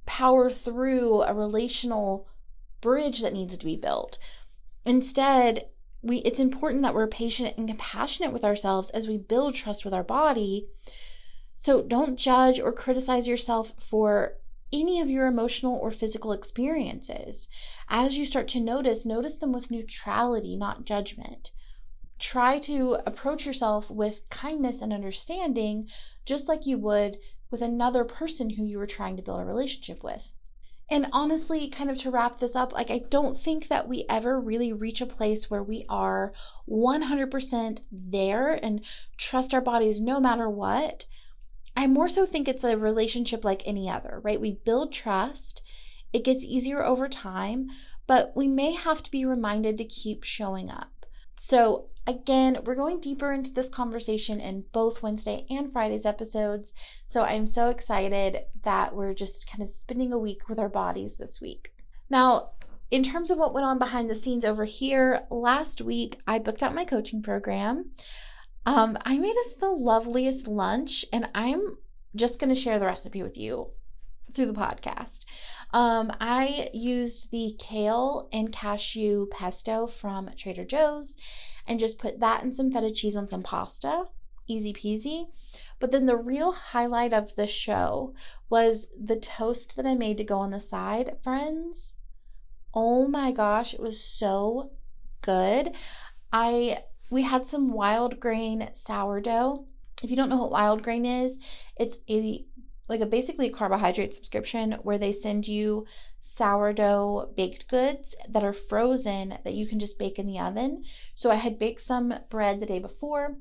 power 0.06 0.50
through 0.50 1.22
a 1.22 1.34
relational 1.34 2.28
bridge 2.80 3.22
that 3.22 3.32
needs 3.32 3.56
to 3.58 3.66
be 3.66 3.76
built. 3.76 4.18
Instead, 4.84 5.64
we 6.02 6.18
it's 6.18 6.40
important 6.40 6.82
that 6.82 6.94
we're 6.94 7.06
patient 7.06 7.54
and 7.56 7.68
compassionate 7.68 8.32
with 8.32 8.44
ourselves 8.44 8.90
as 8.90 9.06
we 9.06 9.18
build 9.18 9.54
trust 9.54 9.84
with 9.84 9.94
our 9.94 10.04
body. 10.04 10.66
So 11.54 11.82
don't 11.82 12.18
judge 12.18 12.58
or 12.58 12.72
criticize 12.72 13.28
yourself 13.28 13.74
for 13.78 14.38
any 14.72 15.00
of 15.00 15.10
your 15.10 15.26
emotional 15.26 15.76
or 15.76 15.90
physical 15.90 16.32
experiences. 16.32 17.48
As 17.88 18.16
you 18.16 18.24
start 18.24 18.48
to 18.48 18.60
notice, 18.60 19.04
notice 19.04 19.36
them 19.36 19.52
with 19.52 19.70
neutrality, 19.70 20.56
not 20.56 20.86
judgment. 20.86 21.50
Try 22.18 22.58
to 22.60 22.98
approach 23.06 23.46
yourself 23.46 23.90
with 23.90 24.28
kindness 24.30 24.80
and 24.80 24.92
understanding, 24.92 25.88
just 26.24 26.48
like 26.48 26.66
you 26.66 26.78
would 26.78 27.16
with 27.50 27.62
another 27.62 28.04
person 28.04 28.50
who 28.50 28.64
you 28.64 28.78
were 28.78 28.86
trying 28.86 29.16
to 29.16 29.22
build 29.22 29.40
a 29.40 29.44
relationship 29.44 30.04
with. 30.04 30.34
And 30.90 31.06
honestly, 31.12 31.68
kind 31.68 31.88
of 31.88 31.96
to 31.98 32.10
wrap 32.10 32.38
this 32.38 32.56
up, 32.56 32.72
like 32.72 32.90
I 32.90 33.02
don't 33.10 33.36
think 33.36 33.68
that 33.68 33.86
we 33.86 34.04
ever 34.08 34.40
really 34.40 34.72
reach 34.72 35.00
a 35.00 35.06
place 35.06 35.48
where 35.48 35.62
we 35.62 35.84
are 35.88 36.32
100% 36.68 37.80
there 37.92 38.52
and 38.60 38.84
trust 39.16 39.54
our 39.54 39.60
bodies 39.60 40.00
no 40.00 40.18
matter 40.18 40.50
what. 40.50 41.06
I 41.76 41.86
more 41.86 42.08
so 42.08 42.26
think 42.26 42.48
it's 42.48 42.64
a 42.64 42.76
relationship 42.76 43.44
like 43.44 43.62
any 43.64 43.88
other, 43.88 44.20
right? 44.24 44.40
We 44.40 44.58
build 44.64 44.92
trust, 44.92 45.62
it 46.12 46.24
gets 46.24 46.44
easier 46.44 46.84
over 46.84 47.08
time, 47.08 47.68
but 48.08 48.32
we 48.34 48.48
may 48.48 48.72
have 48.72 49.04
to 49.04 49.10
be 49.12 49.24
reminded 49.24 49.78
to 49.78 49.84
keep 49.84 50.24
showing 50.24 50.70
up. 50.70 51.06
So, 51.36 51.89
again, 52.06 52.58
we're 52.64 52.74
going 52.74 53.00
deeper 53.00 53.32
into 53.32 53.52
this 53.52 53.68
conversation 53.68 54.40
in 54.40 54.64
both 54.72 55.02
Wednesday 55.02 55.46
and 55.50 55.72
Friday's 55.72 56.06
episodes. 56.06 56.72
So, 57.06 57.22
I'm 57.22 57.46
so 57.46 57.70
excited 57.70 58.40
that 58.62 58.94
we're 58.94 59.14
just 59.14 59.50
kind 59.50 59.62
of 59.62 59.70
spending 59.70 60.12
a 60.12 60.18
week 60.18 60.48
with 60.48 60.58
our 60.58 60.68
bodies 60.68 61.16
this 61.16 61.40
week. 61.40 61.72
Now, 62.08 62.50
in 62.90 63.02
terms 63.02 63.30
of 63.30 63.38
what 63.38 63.54
went 63.54 63.66
on 63.66 63.78
behind 63.78 64.10
the 64.10 64.16
scenes 64.16 64.44
over 64.44 64.64
here, 64.64 65.26
last 65.30 65.80
week 65.80 66.20
I 66.26 66.38
booked 66.38 66.62
out 66.62 66.74
my 66.74 66.84
coaching 66.84 67.22
program. 67.22 67.90
Um, 68.66 68.98
I 69.04 69.18
made 69.18 69.36
us 69.38 69.54
the 69.54 69.70
loveliest 69.70 70.48
lunch, 70.48 71.04
and 71.12 71.28
I'm 71.34 71.78
just 72.14 72.40
going 72.40 72.50
to 72.50 72.60
share 72.60 72.78
the 72.78 72.86
recipe 72.86 73.22
with 73.22 73.36
you 73.36 73.70
through 74.32 74.46
the 74.46 74.52
podcast. 74.52 75.24
Um, 75.72 76.12
I 76.20 76.68
used 76.72 77.30
the 77.30 77.54
kale 77.58 78.28
and 78.32 78.52
cashew 78.52 79.26
pesto 79.30 79.86
from 79.86 80.30
Trader 80.36 80.64
Joe's 80.64 81.16
and 81.66 81.80
just 81.80 81.98
put 81.98 82.20
that 82.20 82.42
and 82.42 82.54
some 82.54 82.70
feta 82.70 82.90
cheese 82.90 83.16
on 83.16 83.28
some 83.28 83.42
pasta. 83.42 84.06
Easy 84.46 84.72
peasy. 84.72 85.26
But 85.78 85.92
then 85.92 86.06
the 86.06 86.16
real 86.16 86.52
highlight 86.52 87.12
of 87.12 87.34
the 87.36 87.46
show 87.46 88.14
was 88.48 88.86
the 88.98 89.16
toast 89.16 89.76
that 89.76 89.86
I 89.86 89.94
made 89.94 90.18
to 90.18 90.24
go 90.24 90.38
on 90.38 90.50
the 90.50 90.60
side, 90.60 91.16
friends. 91.22 92.00
Oh 92.74 93.06
my 93.06 93.32
gosh, 93.32 93.74
it 93.74 93.80
was 93.80 94.02
so 94.02 94.72
good. 95.22 95.74
I 96.32 96.84
we 97.10 97.22
had 97.22 97.46
some 97.46 97.72
Wildgrain 97.72 98.74
sourdough. 98.76 99.66
If 100.02 100.10
you 100.10 100.16
don't 100.16 100.28
know 100.28 100.44
what 100.44 100.52
Wildgrain 100.52 101.24
is, 101.24 101.38
it's 101.78 101.98
a 102.08 102.44
like 102.90 103.00
a 103.00 103.06
basically 103.06 103.46
a 103.46 103.52
carbohydrate 103.52 104.12
subscription 104.12 104.72
where 104.82 104.98
they 104.98 105.12
send 105.12 105.46
you 105.46 105.86
sourdough 106.18 107.32
baked 107.36 107.68
goods 107.68 108.16
that 108.28 108.42
are 108.42 108.52
frozen 108.52 109.38
that 109.44 109.54
you 109.54 109.64
can 109.64 109.78
just 109.78 109.96
bake 109.96 110.18
in 110.18 110.26
the 110.26 110.40
oven. 110.40 110.82
So 111.14 111.30
I 111.30 111.36
had 111.36 111.58
baked 111.58 111.80
some 111.80 112.12
bread 112.28 112.58
the 112.58 112.66
day 112.66 112.80
before 112.80 113.36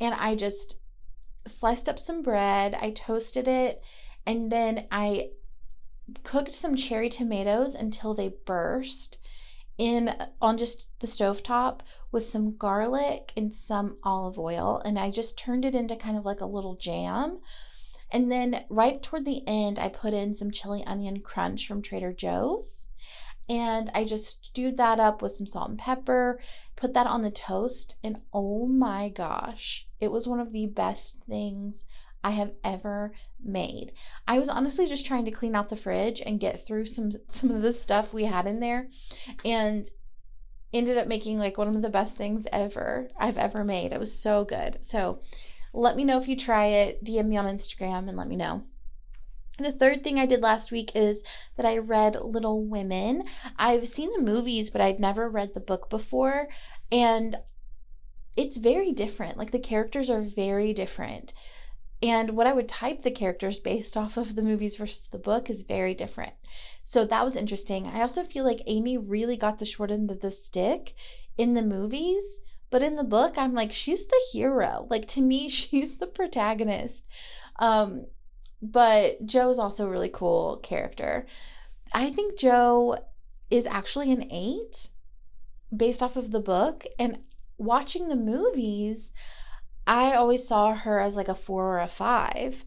and 0.00 0.12
I 0.14 0.34
just 0.34 0.80
sliced 1.46 1.88
up 1.88 2.00
some 2.00 2.20
bread, 2.20 2.76
I 2.82 2.90
toasted 2.90 3.46
it, 3.46 3.80
and 4.26 4.50
then 4.50 4.88
I 4.90 5.30
cooked 6.24 6.52
some 6.52 6.74
cherry 6.74 7.08
tomatoes 7.08 7.76
until 7.76 8.12
they 8.12 8.32
burst 8.44 9.18
in 9.78 10.12
on 10.42 10.58
just 10.58 10.86
the 10.98 11.06
stove 11.06 11.44
top 11.44 11.84
with 12.10 12.24
some 12.24 12.56
garlic 12.56 13.32
and 13.36 13.54
some 13.54 13.98
olive 14.02 14.36
oil 14.36 14.82
and 14.84 14.98
I 14.98 15.10
just 15.10 15.38
turned 15.38 15.64
it 15.64 15.76
into 15.76 15.94
kind 15.94 16.18
of 16.18 16.26
like 16.26 16.40
a 16.40 16.46
little 16.46 16.74
jam 16.74 17.38
and 18.12 18.30
then 18.30 18.64
right 18.68 19.02
toward 19.02 19.24
the 19.24 19.42
end, 19.46 19.78
I 19.78 19.88
put 19.88 20.14
in 20.14 20.34
some 20.34 20.50
chili 20.50 20.84
onion 20.86 21.20
crunch 21.20 21.66
from 21.66 21.82
Trader 21.82 22.12
Joe's. 22.12 22.88
And 23.48 23.90
I 23.94 24.04
just 24.04 24.44
stewed 24.46 24.76
that 24.76 25.00
up 25.00 25.22
with 25.22 25.32
some 25.32 25.46
salt 25.46 25.70
and 25.70 25.78
pepper, 25.78 26.40
put 26.76 26.94
that 26.94 27.08
on 27.08 27.22
the 27.22 27.32
toast, 27.32 27.96
and 28.02 28.20
oh 28.32 28.66
my 28.66 29.08
gosh, 29.08 29.88
it 29.98 30.12
was 30.12 30.28
one 30.28 30.38
of 30.38 30.52
the 30.52 30.66
best 30.68 31.18
things 31.18 31.84
I 32.22 32.30
have 32.30 32.54
ever 32.62 33.12
made. 33.42 33.92
I 34.28 34.38
was 34.38 34.48
honestly 34.48 34.86
just 34.86 35.06
trying 35.06 35.24
to 35.24 35.30
clean 35.30 35.56
out 35.56 35.68
the 35.68 35.76
fridge 35.76 36.22
and 36.24 36.38
get 36.38 36.64
through 36.64 36.86
some 36.86 37.12
some 37.28 37.50
of 37.50 37.62
the 37.62 37.72
stuff 37.72 38.14
we 38.14 38.24
had 38.24 38.46
in 38.46 38.60
there 38.60 38.88
and 39.44 39.86
ended 40.72 40.96
up 40.96 41.08
making 41.08 41.38
like 41.38 41.58
one 41.58 41.74
of 41.74 41.82
the 41.82 41.90
best 41.90 42.16
things 42.16 42.46
ever 42.52 43.08
I've 43.18 43.38
ever 43.38 43.64
made. 43.64 43.92
It 43.92 43.98
was 43.98 44.16
so 44.16 44.44
good. 44.44 44.78
So 44.84 45.20
let 45.72 45.96
me 45.96 46.04
know 46.04 46.18
if 46.18 46.28
you 46.28 46.36
try 46.36 46.66
it. 46.66 47.04
DM 47.04 47.26
me 47.26 47.36
on 47.36 47.46
Instagram 47.46 48.08
and 48.08 48.16
let 48.16 48.28
me 48.28 48.36
know. 48.36 48.64
The 49.58 49.72
third 49.72 50.02
thing 50.02 50.18
I 50.18 50.26
did 50.26 50.42
last 50.42 50.72
week 50.72 50.90
is 50.94 51.22
that 51.56 51.66
I 51.66 51.76
read 51.78 52.16
Little 52.16 52.64
Women. 52.64 53.24
I've 53.58 53.86
seen 53.86 54.10
the 54.12 54.22
movies, 54.22 54.70
but 54.70 54.80
I'd 54.80 54.98
never 54.98 55.28
read 55.28 55.52
the 55.52 55.60
book 55.60 55.90
before. 55.90 56.48
And 56.90 57.36
it's 58.36 58.56
very 58.56 58.90
different. 58.90 59.36
Like 59.36 59.50
the 59.50 59.58
characters 59.58 60.08
are 60.08 60.22
very 60.22 60.72
different. 60.72 61.34
And 62.02 62.30
what 62.30 62.46
I 62.46 62.54
would 62.54 62.68
type 62.68 63.02
the 63.02 63.10
characters 63.10 63.60
based 63.60 63.96
off 63.98 64.16
of 64.16 64.34
the 64.34 64.42
movies 64.42 64.76
versus 64.76 65.06
the 65.06 65.18
book 65.18 65.50
is 65.50 65.62
very 65.62 65.94
different. 65.94 66.32
So 66.82 67.04
that 67.04 67.24
was 67.24 67.36
interesting. 67.36 67.86
I 67.86 68.00
also 68.00 68.22
feel 68.22 68.44
like 68.44 68.62
Amy 68.66 68.96
really 68.96 69.36
got 69.36 69.58
the 69.58 69.66
short 69.66 69.90
end 69.90 70.10
of 70.10 70.20
the 70.20 70.30
stick 70.30 70.94
in 71.36 71.54
the 71.54 71.62
movies 71.62 72.40
but 72.70 72.82
in 72.82 72.94
the 72.94 73.04
book, 73.04 73.36
I'm 73.36 73.52
like, 73.52 73.72
she's 73.72 74.06
the 74.06 74.20
hero. 74.32 74.86
Like 74.88 75.06
to 75.08 75.20
me, 75.20 75.48
she's 75.48 75.96
the 75.96 76.06
protagonist. 76.06 77.06
Um, 77.58 78.06
but 78.62 79.26
Jo 79.26 79.50
is 79.50 79.58
also 79.58 79.86
a 79.86 79.90
really 79.90 80.10
cool 80.12 80.58
character. 80.58 81.26
I 81.92 82.10
think 82.10 82.38
Jo 82.38 82.96
is 83.50 83.66
actually 83.66 84.12
an 84.12 84.30
eight 84.30 84.90
based 85.74 86.02
off 86.02 86.16
of 86.16 86.30
the 86.30 86.40
book. 86.40 86.84
And 86.98 87.18
watching 87.58 88.08
the 88.08 88.16
movies, 88.16 89.12
I 89.86 90.12
always 90.12 90.46
saw 90.46 90.74
her 90.74 91.00
as 91.00 91.16
like 91.16 91.28
a 91.28 91.34
four 91.34 91.76
or 91.76 91.80
a 91.80 91.88
five. 91.88 92.64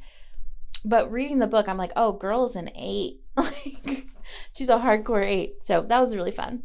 But 0.84 1.10
reading 1.10 1.40
the 1.40 1.48
book, 1.48 1.70
I'm 1.70 1.78
like, 1.78 1.94
oh, 1.96 2.12
girl's 2.12 2.58
an 2.58 2.70
eight. 2.76 3.22
like 3.38 4.08
she's 4.54 4.70
a 4.70 4.80
hardcore 4.80 5.24
eight. 5.24 5.64
So 5.64 5.82
that 5.82 6.00
was 6.00 6.16
really 6.16 6.32
fun 6.32 6.64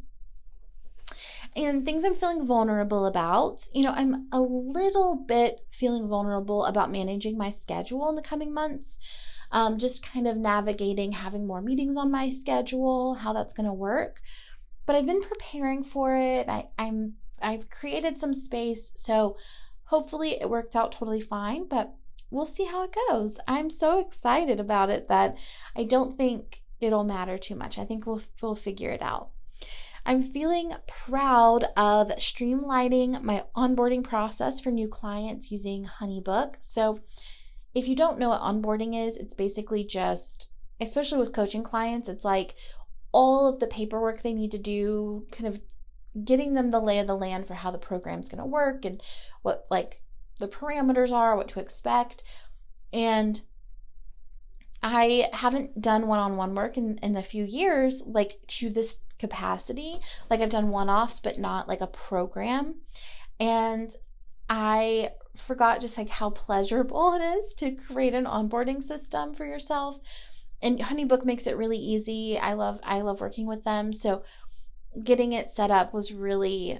and 1.59 1.85
things 1.85 2.05
I'm 2.05 2.15
feeling 2.15 2.47
vulnerable 2.47 3.05
about. 3.05 3.67
You 3.75 3.83
know, 3.83 3.93
I'm 3.95 4.29
a 4.33 4.41
little 4.41 5.17
bit 5.27 5.61
feeling 5.71 6.07
vulnerable 6.07 6.65
about 6.65 6.91
managing 6.91 7.37
my 7.37 7.50
schedule 7.50 8.09
in 8.09 8.15
the 8.15 8.23
coming 8.23 8.55
months. 8.55 8.99
Um, 9.50 9.79
just 9.79 10.07
kind 10.07 10.29
of 10.29 10.37
navigating 10.37 11.12
having 11.12 11.47
more 11.47 11.61
meetings 11.61 11.97
on 11.97 12.12
my 12.12 12.29
schedule, 12.29 13.15
how 13.15 13.33
that's 13.33 13.55
going 13.55 13.67
to 13.67 13.73
work. 13.73 14.21
But 14.87 14.95
I've 14.95 15.07
been 15.07 15.23
preparing 15.23 15.83
for 15.83 16.17
it. 16.17 16.49
I, 16.49 16.69
I'm 16.79 17.15
I've 17.41 17.71
created 17.71 18.19
some 18.19 18.35
space, 18.35 18.93
so 18.95 19.37
hopefully 19.85 20.41
it 20.41 20.50
works 20.50 20.77
out 20.77 20.93
totally 20.93 21.21
fine. 21.21 21.67
But 21.67 21.95
we'll 22.31 22.47
see 22.47 22.67
how 22.67 22.85
it 22.85 22.95
goes. 23.09 23.38
I'm 23.49 23.71
so 23.71 23.99
excited 23.99 24.61
about 24.61 24.91
it 24.91 25.09
that 25.09 25.38
I 25.75 25.85
don't 25.85 26.17
think 26.17 26.62
it'll 26.81 27.05
matter 27.05 27.38
too 27.38 27.55
much. 27.55 27.79
I 27.79 27.85
think 27.85 28.07
we'll 28.07 28.23
we'll 28.41 28.55
figure 28.55 28.91
it 28.91 29.03
out. 29.03 29.31
I'm 30.09 30.23
feeling 30.23 30.73
proud 30.87 31.65
of 31.77 32.09
streamlining 32.12 33.23
my 33.23 33.45
onboarding 33.55 34.03
process 34.03 34.59
for 34.59 34.71
new 34.71 34.88
clients 34.88 35.50
using 35.50 35.87
Honeybook. 36.00 36.55
So, 36.61 37.00
if 37.75 37.87
you 37.87 37.95
don't 37.95 38.19
know 38.19 38.31
what 38.31 38.41
onboarding 38.41 38.99
is, 38.99 39.19
it's 39.19 39.35
basically 39.35 39.85
just, 39.85 40.50
especially 40.81 41.19
with 41.19 41.35
coaching 41.35 41.62
clients, 41.62 42.09
it's 42.09 42.25
like 42.25 42.55
all 43.12 43.47
of 43.47 43.61
the 43.61 43.67
paperwork 43.67 44.23
they 44.23 44.33
need 44.33 44.50
to 44.53 44.59
do, 44.59 45.27
kind 45.31 45.47
of 45.47 45.61
getting 46.25 46.55
them 46.55 46.71
the 46.71 46.81
lay 46.81 46.99
of 47.00 47.07
the 47.07 47.15
land 47.15 47.47
for 47.47 47.53
how 47.53 47.71
the 47.71 47.77
program's 47.77 48.31
going 48.31 48.38
to 48.38 48.47
work 48.47 48.87
and 48.87 49.03
what 49.43 49.67
like 49.71 50.00
the 50.41 50.49
parameters 50.49 51.12
are, 51.12 51.37
what 51.37 51.49
to 51.49 51.61
expect. 51.61 52.23
And 52.95 53.43
I 54.83 55.29
haven't 55.33 55.81
done 55.81 56.07
one 56.07 56.19
on 56.19 56.37
one 56.37 56.55
work 56.55 56.77
in, 56.77 56.99
in 56.99 57.17
a 57.17 57.23
few 57.23 57.45
years, 57.45 58.03
like 58.07 58.39
to 58.47 58.71
this 58.71 58.99
capacity. 59.19 59.99
Like 60.31 60.41
I've 60.41 60.51
done 60.51 60.69
one 60.69 60.89
offs, 60.89 61.21
but 61.21 61.39
not 61.39 61.69
like 61.69 61.81
a 61.81 61.87
program. 61.87 62.77
And 63.41 63.91
I 64.49 65.11
forgot 65.37 65.81
just 65.81 65.99
like 65.99 66.09
how 66.09 66.31
pleasurable 66.31 67.15
it 67.15 67.23
is 67.23 67.55
to 67.55 67.73
create 67.73 68.15
an 68.15 68.25
onboarding 68.25 68.83
system 68.83 69.35
for 69.35 69.45
yourself. 69.45 69.99
And 70.63 70.81
Honeybook 70.81 71.25
makes 71.25 71.47
it 71.47 71.57
really 71.57 71.79
easy. 71.79 72.39
I 72.39 72.53
love 72.55 72.81
I 72.83 73.01
love 73.01 73.21
working 73.21 73.47
with 73.47 73.65
them. 73.65 73.93
So 73.93 74.23
getting 75.05 75.33
it 75.33 75.51
set 75.51 75.71
up 75.71 75.93
was 75.93 76.13
really 76.13 76.79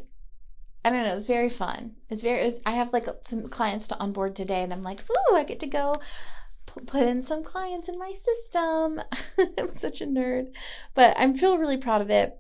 I 0.85 0.91
don't 0.91 1.03
know, 1.03 1.13
it 1.13 1.15
was 1.15 1.27
very 1.27 1.51
fun. 1.51 1.97
It's 2.09 2.23
very 2.23 2.41
it 2.41 2.45
was, 2.47 2.61
I 2.65 2.73
have 2.73 2.93
like 2.93 3.07
some 3.25 3.49
clients 3.49 3.89
to 3.89 3.99
onboard 3.99 4.35
today 4.35 4.63
and 4.63 4.73
I'm 4.73 4.83
like, 4.83 5.05
"Ooh, 5.11 5.37
I 5.37 5.45
get 5.45 5.61
to 5.61 5.67
go 5.67 6.01
put 6.87 7.03
in 7.03 7.23
some 7.23 7.43
clients 7.43 7.89
in 7.89 7.99
my 7.99 8.13
system." 8.13 9.01
I'm 9.59 9.73
such 9.73 10.01
a 10.01 10.07
nerd, 10.07 10.55
but 10.95 11.19
I 11.19 11.33
feel 11.33 11.59
really 11.59 11.77
proud 11.77 12.01
of 12.01 12.11
it. 12.11 12.39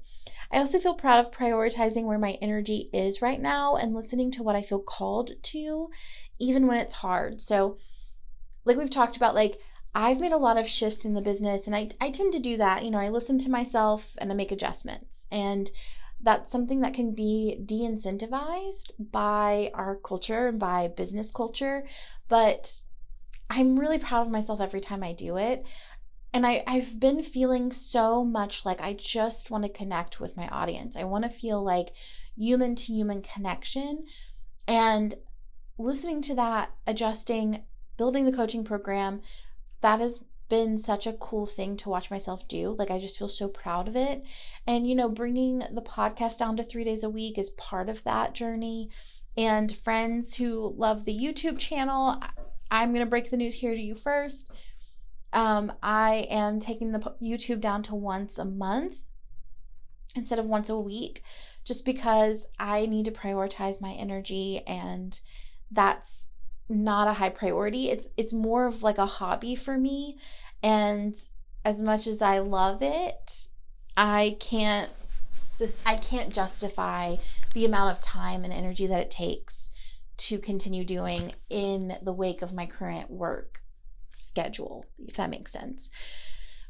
I 0.50 0.58
also 0.58 0.78
feel 0.78 0.94
proud 0.94 1.20
of 1.20 1.30
prioritizing 1.30 2.04
where 2.04 2.18
my 2.18 2.38
energy 2.40 2.88
is 2.92 3.20
right 3.20 3.40
now 3.40 3.76
and 3.76 3.94
listening 3.94 4.30
to 4.32 4.42
what 4.42 4.56
I 4.56 4.62
feel 4.62 4.80
called 4.80 5.32
to, 5.42 5.90
even 6.38 6.66
when 6.66 6.78
it's 6.78 6.94
hard. 6.94 7.40
So, 7.40 7.76
like 8.64 8.76
we've 8.76 8.90
talked 8.90 9.16
about, 9.16 9.34
like 9.34 9.58
I've 9.94 10.20
made 10.20 10.32
a 10.32 10.38
lot 10.38 10.58
of 10.58 10.66
shifts 10.66 11.04
in 11.04 11.14
the 11.14 11.20
business, 11.20 11.66
and 11.66 11.74
I, 11.74 11.90
I 12.00 12.10
tend 12.10 12.32
to 12.32 12.38
do 12.38 12.56
that. 12.56 12.84
You 12.84 12.90
know, 12.90 12.98
I 12.98 13.08
listen 13.08 13.38
to 13.40 13.50
myself 13.50 14.16
and 14.20 14.30
I 14.30 14.34
make 14.34 14.52
adjustments. 14.52 15.26
And 15.30 15.70
that's 16.20 16.50
something 16.50 16.80
that 16.80 16.94
can 16.94 17.14
be 17.14 17.60
de 17.64 17.80
incentivized 17.80 18.92
by 18.98 19.70
our 19.74 19.96
culture 19.96 20.48
and 20.48 20.58
by 20.58 20.88
business 20.88 21.30
culture. 21.30 21.84
But 22.28 22.80
I'm 23.50 23.78
really 23.78 23.98
proud 23.98 24.26
of 24.26 24.32
myself 24.32 24.60
every 24.60 24.80
time 24.80 25.02
I 25.02 25.12
do 25.12 25.36
it. 25.36 25.66
And 26.32 26.46
I, 26.46 26.62
I've 26.66 27.00
been 27.00 27.22
feeling 27.22 27.72
so 27.72 28.22
much 28.22 28.66
like 28.66 28.80
I 28.80 28.92
just 28.92 29.50
want 29.50 29.64
to 29.64 29.70
connect 29.70 30.20
with 30.20 30.36
my 30.36 30.46
audience. 30.48 30.96
I 30.96 31.04
want 31.04 31.24
to 31.24 31.30
feel 31.30 31.62
like 31.62 31.88
human 32.36 32.74
to 32.76 32.92
human 32.92 33.22
connection. 33.22 34.04
And 34.66 35.14
listening 35.78 36.20
to 36.22 36.34
that, 36.34 36.70
adjusting, 36.86 37.62
building 37.96 38.26
the 38.26 38.36
coaching 38.36 38.64
program, 38.64 39.22
that 39.80 40.00
has 40.00 40.22
been 40.48 40.76
such 40.76 41.06
a 41.06 41.12
cool 41.12 41.46
thing 41.46 41.76
to 41.78 41.88
watch 41.88 42.10
myself 42.10 42.46
do. 42.48 42.74
Like, 42.78 42.90
I 42.90 42.98
just 42.98 43.18
feel 43.18 43.28
so 43.28 43.48
proud 43.48 43.88
of 43.88 43.96
it. 43.96 44.24
And, 44.66 44.86
you 44.86 44.94
know, 44.94 45.08
bringing 45.08 45.60
the 45.72 45.82
podcast 45.82 46.38
down 46.38 46.56
to 46.56 46.62
three 46.62 46.84
days 46.84 47.02
a 47.02 47.10
week 47.10 47.38
is 47.38 47.50
part 47.50 47.88
of 47.88 48.04
that 48.04 48.34
journey. 48.34 48.90
And 49.36 49.74
friends 49.74 50.34
who 50.34 50.74
love 50.76 51.04
the 51.04 51.16
YouTube 51.16 51.58
channel, 51.58 52.20
I'm 52.70 52.90
going 52.90 53.04
to 53.04 53.10
break 53.10 53.30
the 53.30 53.36
news 53.36 53.54
here 53.54 53.74
to 53.74 53.80
you 53.80 53.94
first. 53.94 54.50
Um, 55.32 55.72
I 55.82 56.26
am 56.30 56.58
taking 56.58 56.92
the 56.92 57.00
YouTube 57.22 57.60
down 57.60 57.82
to 57.84 57.94
once 57.94 58.38
a 58.38 58.44
month 58.44 59.08
instead 60.14 60.38
of 60.38 60.46
once 60.46 60.68
a 60.68 60.78
week 60.78 61.22
just 61.64 61.84
because 61.84 62.46
I 62.58 62.86
need 62.86 63.04
to 63.04 63.10
prioritize 63.10 63.80
my 63.80 63.92
energy 63.92 64.62
and 64.66 65.20
that's 65.70 66.30
not 66.68 67.08
a 67.08 67.14
high 67.14 67.28
priority. 67.28 67.90
It's 67.90 68.08
it's 68.16 68.32
more 68.32 68.66
of 68.66 68.82
like 68.82 68.98
a 68.98 69.06
hobby 69.06 69.54
for 69.54 69.76
me 69.76 70.18
and 70.62 71.14
as 71.64 71.82
much 71.82 72.06
as 72.06 72.22
I 72.22 72.38
love 72.38 72.82
it, 72.82 73.48
I 73.96 74.36
can't 74.40 74.90
I 75.84 75.96
can't 75.96 76.32
justify 76.32 77.16
the 77.52 77.64
amount 77.64 77.92
of 77.92 78.02
time 78.02 78.44
and 78.44 78.52
energy 78.52 78.86
that 78.86 79.00
it 79.00 79.10
takes 79.10 79.70
to 80.28 80.38
continue 80.38 80.84
doing 80.84 81.32
in 81.48 81.96
the 82.02 82.12
wake 82.12 82.42
of 82.42 82.52
my 82.52 82.66
current 82.66 83.10
work 83.10 83.62
schedule, 84.12 84.84
if 85.06 85.16
that 85.16 85.30
makes 85.30 85.52
sense. 85.52 85.88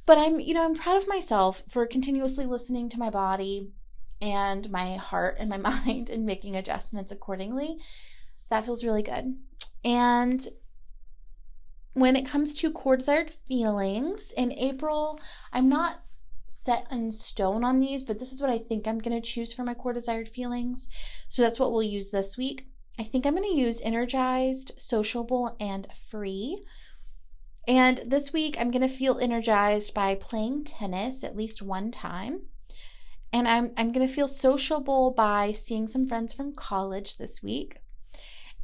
But 0.06 0.16
I'm, 0.16 0.38
you 0.38 0.54
know, 0.54 0.64
I'm 0.64 0.76
proud 0.76 0.96
of 0.96 1.08
myself 1.08 1.64
for 1.66 1.84
continuously 1.84 2.46
listening 2.46 2.88
to 2.90 2.98
my 3.00 3.10
body 3.10 3.72
and 4.20 4.70
my 4.70 4.94
heart 4.94 5.38
and 5.40 5.50
my 5.50 5.56
mind 5.70 6.08
and 6.08 6.24
making 6.24 6.54
adjustments 6.54 7.10
accordingly. 7.10 7.78
That 8.48 8.64
feels 8.64 8.84
really 8.84 9.02
good. 9.02 9.34
And 9.84 10.46
when 11.94 12.14
it 12.14 12.28
comes 12.28 12.54
to 12.54 12.70
core 12.70 12.96
desired 12.96 13.28
feelings, 13.28 14.32
in 14.36 14.52
April, 14.52 15.20
I'm 15.52 15.68
not 15.68 16.04
set 16.46 16.86
in 16.92 17.10
stone 17.10 17.64
on 17.64 17.80
these, 17.80 18.04
but 18.04 18.20
this 18.20 18.32
is 18.32 18.40
what 18.40 18.50
I 18.50 18.58
think 18.58 18.86
I'm 18.86 18.98
going 18.98 19.20
to 19.20 19.28
choose 19.28 19.52
for 19.52 19.64
my 19.64 19.74
core 19.74 19.92
desired 19.92 20.28
feelings. 20.28 20.88
So 21.28 21.42
that's 21.42 21.58
what 21.58 21.72
we'll 21.72 21.82
use 21.82 22.10
this 22.10 22.38
week. 22.38 22.68
I 22.98 23.04
think 23.04 23.24
I'm 23.24 23.36
going 23.36 23.48
to 23.48 23.56
use 23.56 23.80
energized, 23.82 24.72
sociable, 24.76 25.56
and 25.60 25.86
free. 25.92 26.64
And 27.66 28.00
this 28.04 28.32
week, 28.32 28.56
I'm 28.58 28.70
going 28.70 28.82
to 28.82 28.88
feel 28.88 29.18
energized 29.18 29.94
by 29.94 30.14
playing 30.16 30.64
tennis 30.64 31.22
at 31.22 31.36
least 31.36 31.62
one 31.62 31.90
time. 31.90 32.42
And 33.32 33.46
I'm, 33.46 33.72
I'm 33.76 33.92
going 33.92 34.06
to 34.06 34.12
feel 34.12 34.26
sociable 34.26 35.12
by 35.12 35.52
seeing 35.52 35.86
some 35.86 36.08
friends 36.08 36.34
from 36.34 36.54
college 36.54 37.18
this 37.18 37.42
week. 37.42 37.76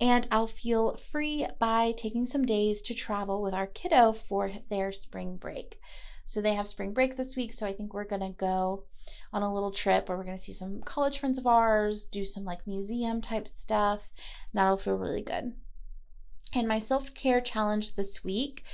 And 0.01 0.27
I'll 0.33 0.49
feel 0.49 0.97
free 0.97 1.47
by 1.61 1.93
taking 1.97 2.27
some 2.27 2.45
days 2.45 2.83
to 2.83 2.95
travel 2.95 3.41
with 3.41 3.55
our 3.55 3.67
kiddo 3.67 4.13
for 4.13 4.51
their 4.69 4.91
spring 4.91 5.37
break. 5.37 5.79
So 6.25 6.41
they 6.41 6.55
have 6.55 6.67
spring 6.67 6.93
break 6.93 7.17
this 7.17 7.37
week. 7.37 7.53
So 7.53 7.67
I 7.67 7.73
think 7.73 7.95
we're 7.95 8.05
going 8.05 8.23
to 8.23 8.31
go 8.31 8.85
on 9.33 9.43
a 9.43 9.53
little 9.53 9.71
trip 9.71 10.09
where 10.09 10.17
we're 10.17 10.25
going 10.25 10.37
to 10.37 10.43
see 10.43 10.53
some 10.53 10.81
college 10.83 11.19
friends 11.19 11.39
of 11.39 11.47
ours, 11.47 12.05
do 12.05 12.25
some 12.25 12.45
like 12.45 12.67
museum 12.67 13.21
type 13.21 13.49
stuff. 13.49 14.11
That'll 14.53 14.77
feel 14.77 14.97
really 14.97 15.23
good. 15.23 15.53
And 16.55 16.69
my 16.69 16.79
self 16.79 17.15
care 17.15 17.41
challenge 17.41 17.95
this 17.95 18.23
week 18.23 18.65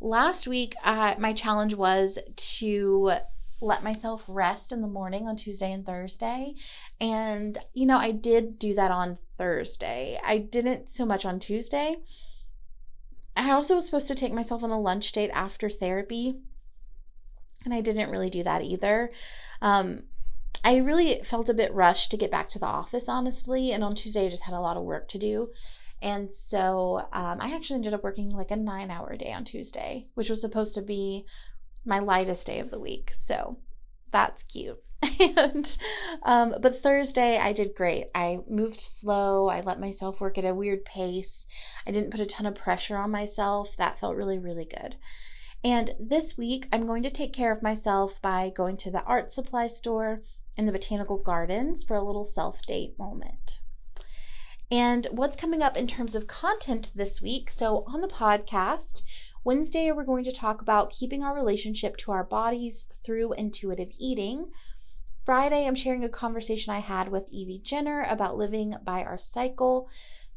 last 0.00 0.48
week, 0.48 0.74
uh, 0.82 1.14
my 1.18 1.32
challenge 1.32 1.74
was 1.74 2.18
to 2.36 3.12
let 3.60 3.84
myself 3.84 4.24
rest 4.26 4.72
in 4.72 4.80
the 4.80 4.88
morning 4.88 5.28
on 5.28 5.36
Tuesday 5.36 5.70
and 5.70 5.84
Thursday. 5.84 6.54
And, 6.98 7.58
you 7.74 7.84
know, 7.84 7.98
I 7.98 8.10
did 8.10 8.58
do 8.58 8.74
that 8.74 8.90
on 8.90 9.14
Thursday. 9.14 10.18
I 10.24 10.38
didn't 10.38 10.88
so 10.88 11.04
much 11.04 11.26
on 11.26 11.38
Tuesday. 11.38 11.96
I 13.36 13.50
also 13.50 13.74
was 13.74 13.84
supposed 13.84 14.08
to 14.08 14.14
take 14.14 14.32
myself 14.32 14.64
on 14.64 14.70
a 14.70 14.80
lunch 14.80 15.12
date 15.12 15.30
after 15.32 15.68
therapy, 15.68 16.36
and 17.64 17.74
I 17.74 17.80
didn't 17.80 18.10
really 18.10 18.30
do 18.30 18.42
that 18.42 18.62
either. 18.62 19.10
Um, 19.60 20.04
I 20.64 20.76
really 20.76 21.20
felt 21.24 21.48
a 21.48 21.54
bit 21.54 21.72
rushed 21.72 22.10
to 22.10 22.16
get 22.16 22.30
back 22.30 22.48
to 22.50 22.58
the 22.58 22.66
office, 22.66 23.08
honestly. 23.08 23.72
And 23.72 23.82
on 23.82 23.94
Tuesday, 23.94 24.26
I 24.26 24.30
just 24.30 24.44
had 24.44 24.54
a 24.54 24.60
lot 24.60 24.76
of 24.76 24.82
work 24.82 25.08
to 25.08 25.18
do. 25.18 25.50
And 26.02 26.32
so 26.32 27.08
um, 27.12 27.38
I 27.40 27.54
actually 27.54 27.76
ended 27.76 27.94
up 27.94 28.02
working 28.02 28.30
like 28.30 28.50
a 28.50 28.56
nine 28.56 28.90
hour 28.90 29.16
day 29.16 29.32
on 29.32 29.44
Tuesday, 29.44 30.08
which 30.14 30.30
was 30.30 30.40
supposed 30.40 30.74
to 30.74 30.82
be 30.82 31.24
my 31.84 31.98
lightest 31.98 32.46
day 32.46 32.58
of 32.58 32.70
the 32.70 32.80
week. 32.80 33.10
So 33.12 33.58
that's 34.10 34.42
cute. 34.42 34.82
and 35.36 35.78
um, 36.24 36.54
but 36.60 36.76
Thursday 36.76 37.38
I 37.38 37.52
did 37.52 37.74
great. 37.74 38.08
I 38.14 38.40
moved 38.48 38.80
slow. 38.80 39.48
I 39.48 39.60
let 39.60 39.80
myself 39.80 40.20
work 40.20 40.36
at 40.36 40.44
a 40.44 40.54
weird 40.54 40.84
pace. 40.84 41.46
I 41.86 41.90
didn't 41.90 42.10
put 42.10 42.20
a 42.20 42.26
ton 42.26 42.46
of 42.46 42.54
pressure 42.54 42.98
on 42.98 43.10
myself. 43.10 43.76
That 43.76 43.98
felt 43.98 44.16
really 44.16 44.38
really 44.38 44.66
good. 44.66 44.96
And 45.62 45.94
this 46.00 46.36
week 46.38 46.66
I'm 46.72 46.86
going 46.86 47.02
to 47.02 47.10
take 47.10 47.32
care 47.32 47.52
of 47.52 47.62
myself 47.62 48.20
by 48.22 48.50
going 48.54 48.76
to 48.78 48.90
the 48.90 49.02
art 49.02 49.30
supply 49.30 49.66
store 49.66 50.22
in 50.56 50.66
the 50.66 50.72
botanical 50.72 51.18
gardens 51.18 51.84
for 51.84 51.96
a 51.96 52.02
little 52.02 52.24
self 52.24 52.62
date 52.62 52.98
moment 52.98 53.60
and 54.70 55.08
what's 55.10 55.36
coming 55.36 55.62
up 55.62 55.76
in 55.76 55.86
terms 55.86 56.14
of 56.14 56.26
content 56.26 56.92
this 56.94 57.20
week. 57.20 57.50
So, 57.50 57.84
on 57.88 58.00
the 58.00 58.08
podcast, 58.08 59.02
Wednesday, 59.42 59.90
we're 59.90 60.04
going 60.04 60.24
to 60.24 60.32
talk 60.32 60.62
about 60.62 60.92
keeping 60.92 61.24
our 61.24 61.34
relationship 61.34 61.96
to 61.98 62.12
our 62.12 62.22
bodies 62.22 62.86
through 63.04 63.32
intuitive 63.32 63.92
eating. 63.98 64.50
Friday, 65.24 65.66
I'm 65.66 65.74
sharing 65.74 66.04
a 66.04 66.08
conversation 66.08 66.72
I 66.72 66.78
had 66.78 67.08
with 67.08 67.32
Evie 67.32 67.58
Jenner 67.58 68.06
about 68.08 68.36
living 68.36 68.76
by 68.84 69.02
our 69.02 69.18
cycle. 69.18 69.88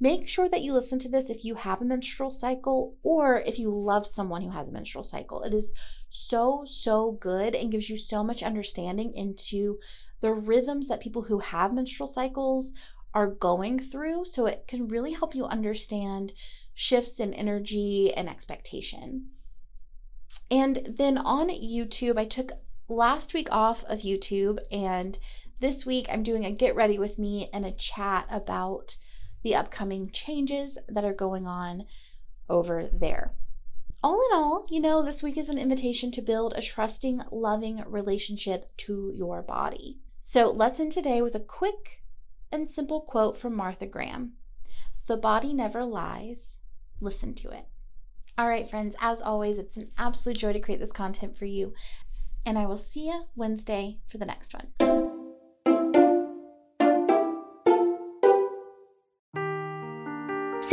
Make 0.03 0.27
sure 0.27 0.49
that 0.49 0.61
you 0.61 0.73
listen 0.73 0.99
to 0.99 1.07
this 1.07 1.29
if 1.29 1.45
you 1.45 1.55
have 1.55 1.81
a 1.81 1.85
menstrual 1.85 2.29
cycle 2.29 2.97
or 3.03 3.39
if 3.39 3.57
you 3.57 3.73
love 3.73 4.05
someone 4.05 4.41
who 4.41 4.49
has 4.49 4.67
a 4.67 4.73
menstrual 4.73 5.05
cycle. 5.05 5.43
It 5.43 5.53
is 5.53 5.71
so, 6.09 6.63
so 6.65 7.13
good 7.13 7.55
and 7.55 7.71
gives 7.71 7.89
you 7.89 7.95
so 7.95 8.21
much 8.21 8.43
understanding 8.43 9.13
into 9.15 9.79
the 10.19 10.33
rhythms 10.33 10.89
that 10.89 10.99
people 10.99 11.21
who 11.21 11.39
have 11.39 11.73
menstrual 11.73 12.07
cycles 12.07 12.73
are 13.13 13.29
going 13.29 13.79
through. 13.79 14.25
So 14.25 14.45
it 14.45 14.65
can 14.67 14.89
really 14.89 15.13
help 15.13 15.35
you 15.35 15.45
understand 15.45 16.33
shifts 16.73 17.17
in 17.21 17.33
energy 17.33 18.13
and 18.13 18.27
expectation. 18.27 19.29
And 20.51 20.85
then 20.85 21.17
on 21.17 21.47
YouTube, 21.47 22.19
I 22.19 22.25
took 22.25 22.51
last 22.89 23.33
week 23.33 23.49
off 23.53 23.85
of 23.85 23.99
YouTube, 23.99 24.57
and 24.69 25.17
this 25.61 25.85
week 25.85 26.07
I'm 26.11 26.23
doing 26.23 26.43
a 26.43 26.51
get 26.51 26.75
ready 26.75 26.99
with 26.99 27.17
me 27.17 27.49
and 27.53 27.63
a 27.63 27.71
chat 27.71 28.27
about 28.29 28.97
the 29.43 29.55
upcoming 29.55 30.09
changes 30.09 30.77
that 30.87 31.05
are 31.05 31.13
going 31.13 31.45
on 31.45 31.83
over 32.49 32.89
there. 32.91 33.33
All 34.01 34.15
in 34.15 34.37
all, 34.37 34.65
you 34.69 34.81
know, 34.81 35.01
this 35.01 35.23
week 35.23 35.37
is 35.37 35.47
an 35.47 35.57
invitation 35.57 36.11
to 36.11 36.21
build 36.21 36.53
a 36.55 36.61
trusting, 36.61 37.21
loving 37.31 37.83
relationship 37.87 38.75
to 38.77 39.11
your 39.15 39.41
body. 39.41 39.99
So 40.19 40.51
let's 40.51 40.79
end 40.79 40.91
today 40.91 41.21
with 41.21 41.35
a 41.35 41.39
quick 41.39 42.03
and 42.51 42.69
simple 42.69 43.01
quote 43.01 43.37
from 43.37 43.55
Martha 43.55 43.85
Graham 43.85 44.33
The 45.07 45.17
body 45.17 45.53
never 45.53 45.83
lies. 45.83 46.61
Listen 46.99 47.33
to 47.35 47.49
it. 47.49 47.65
All 48.37 48.47
right, 48.47 48.67
friends, 48.67 48.95
as 48.99 49.21
always, 49.21 49.57
it's 49.57 49.77
an 49.77 49.89
absolute 49.97 50.37
joy 50.37 50.53
to 50.53 50.59
create 50.59 50.79
this 50.79 50.91
content 50.91 51.37
for 51.37 51.45
you. 51.45 51.73
And 52.45 52.57
I 52.57 52.65
will 52.65 52.77
see 52.77 53.07
you 53.07 53.25
Wednesday 53.35 53.99
for 54.07 54.17
the 54.17 54.25
next 54.25 54.53
one. 54.53 55.02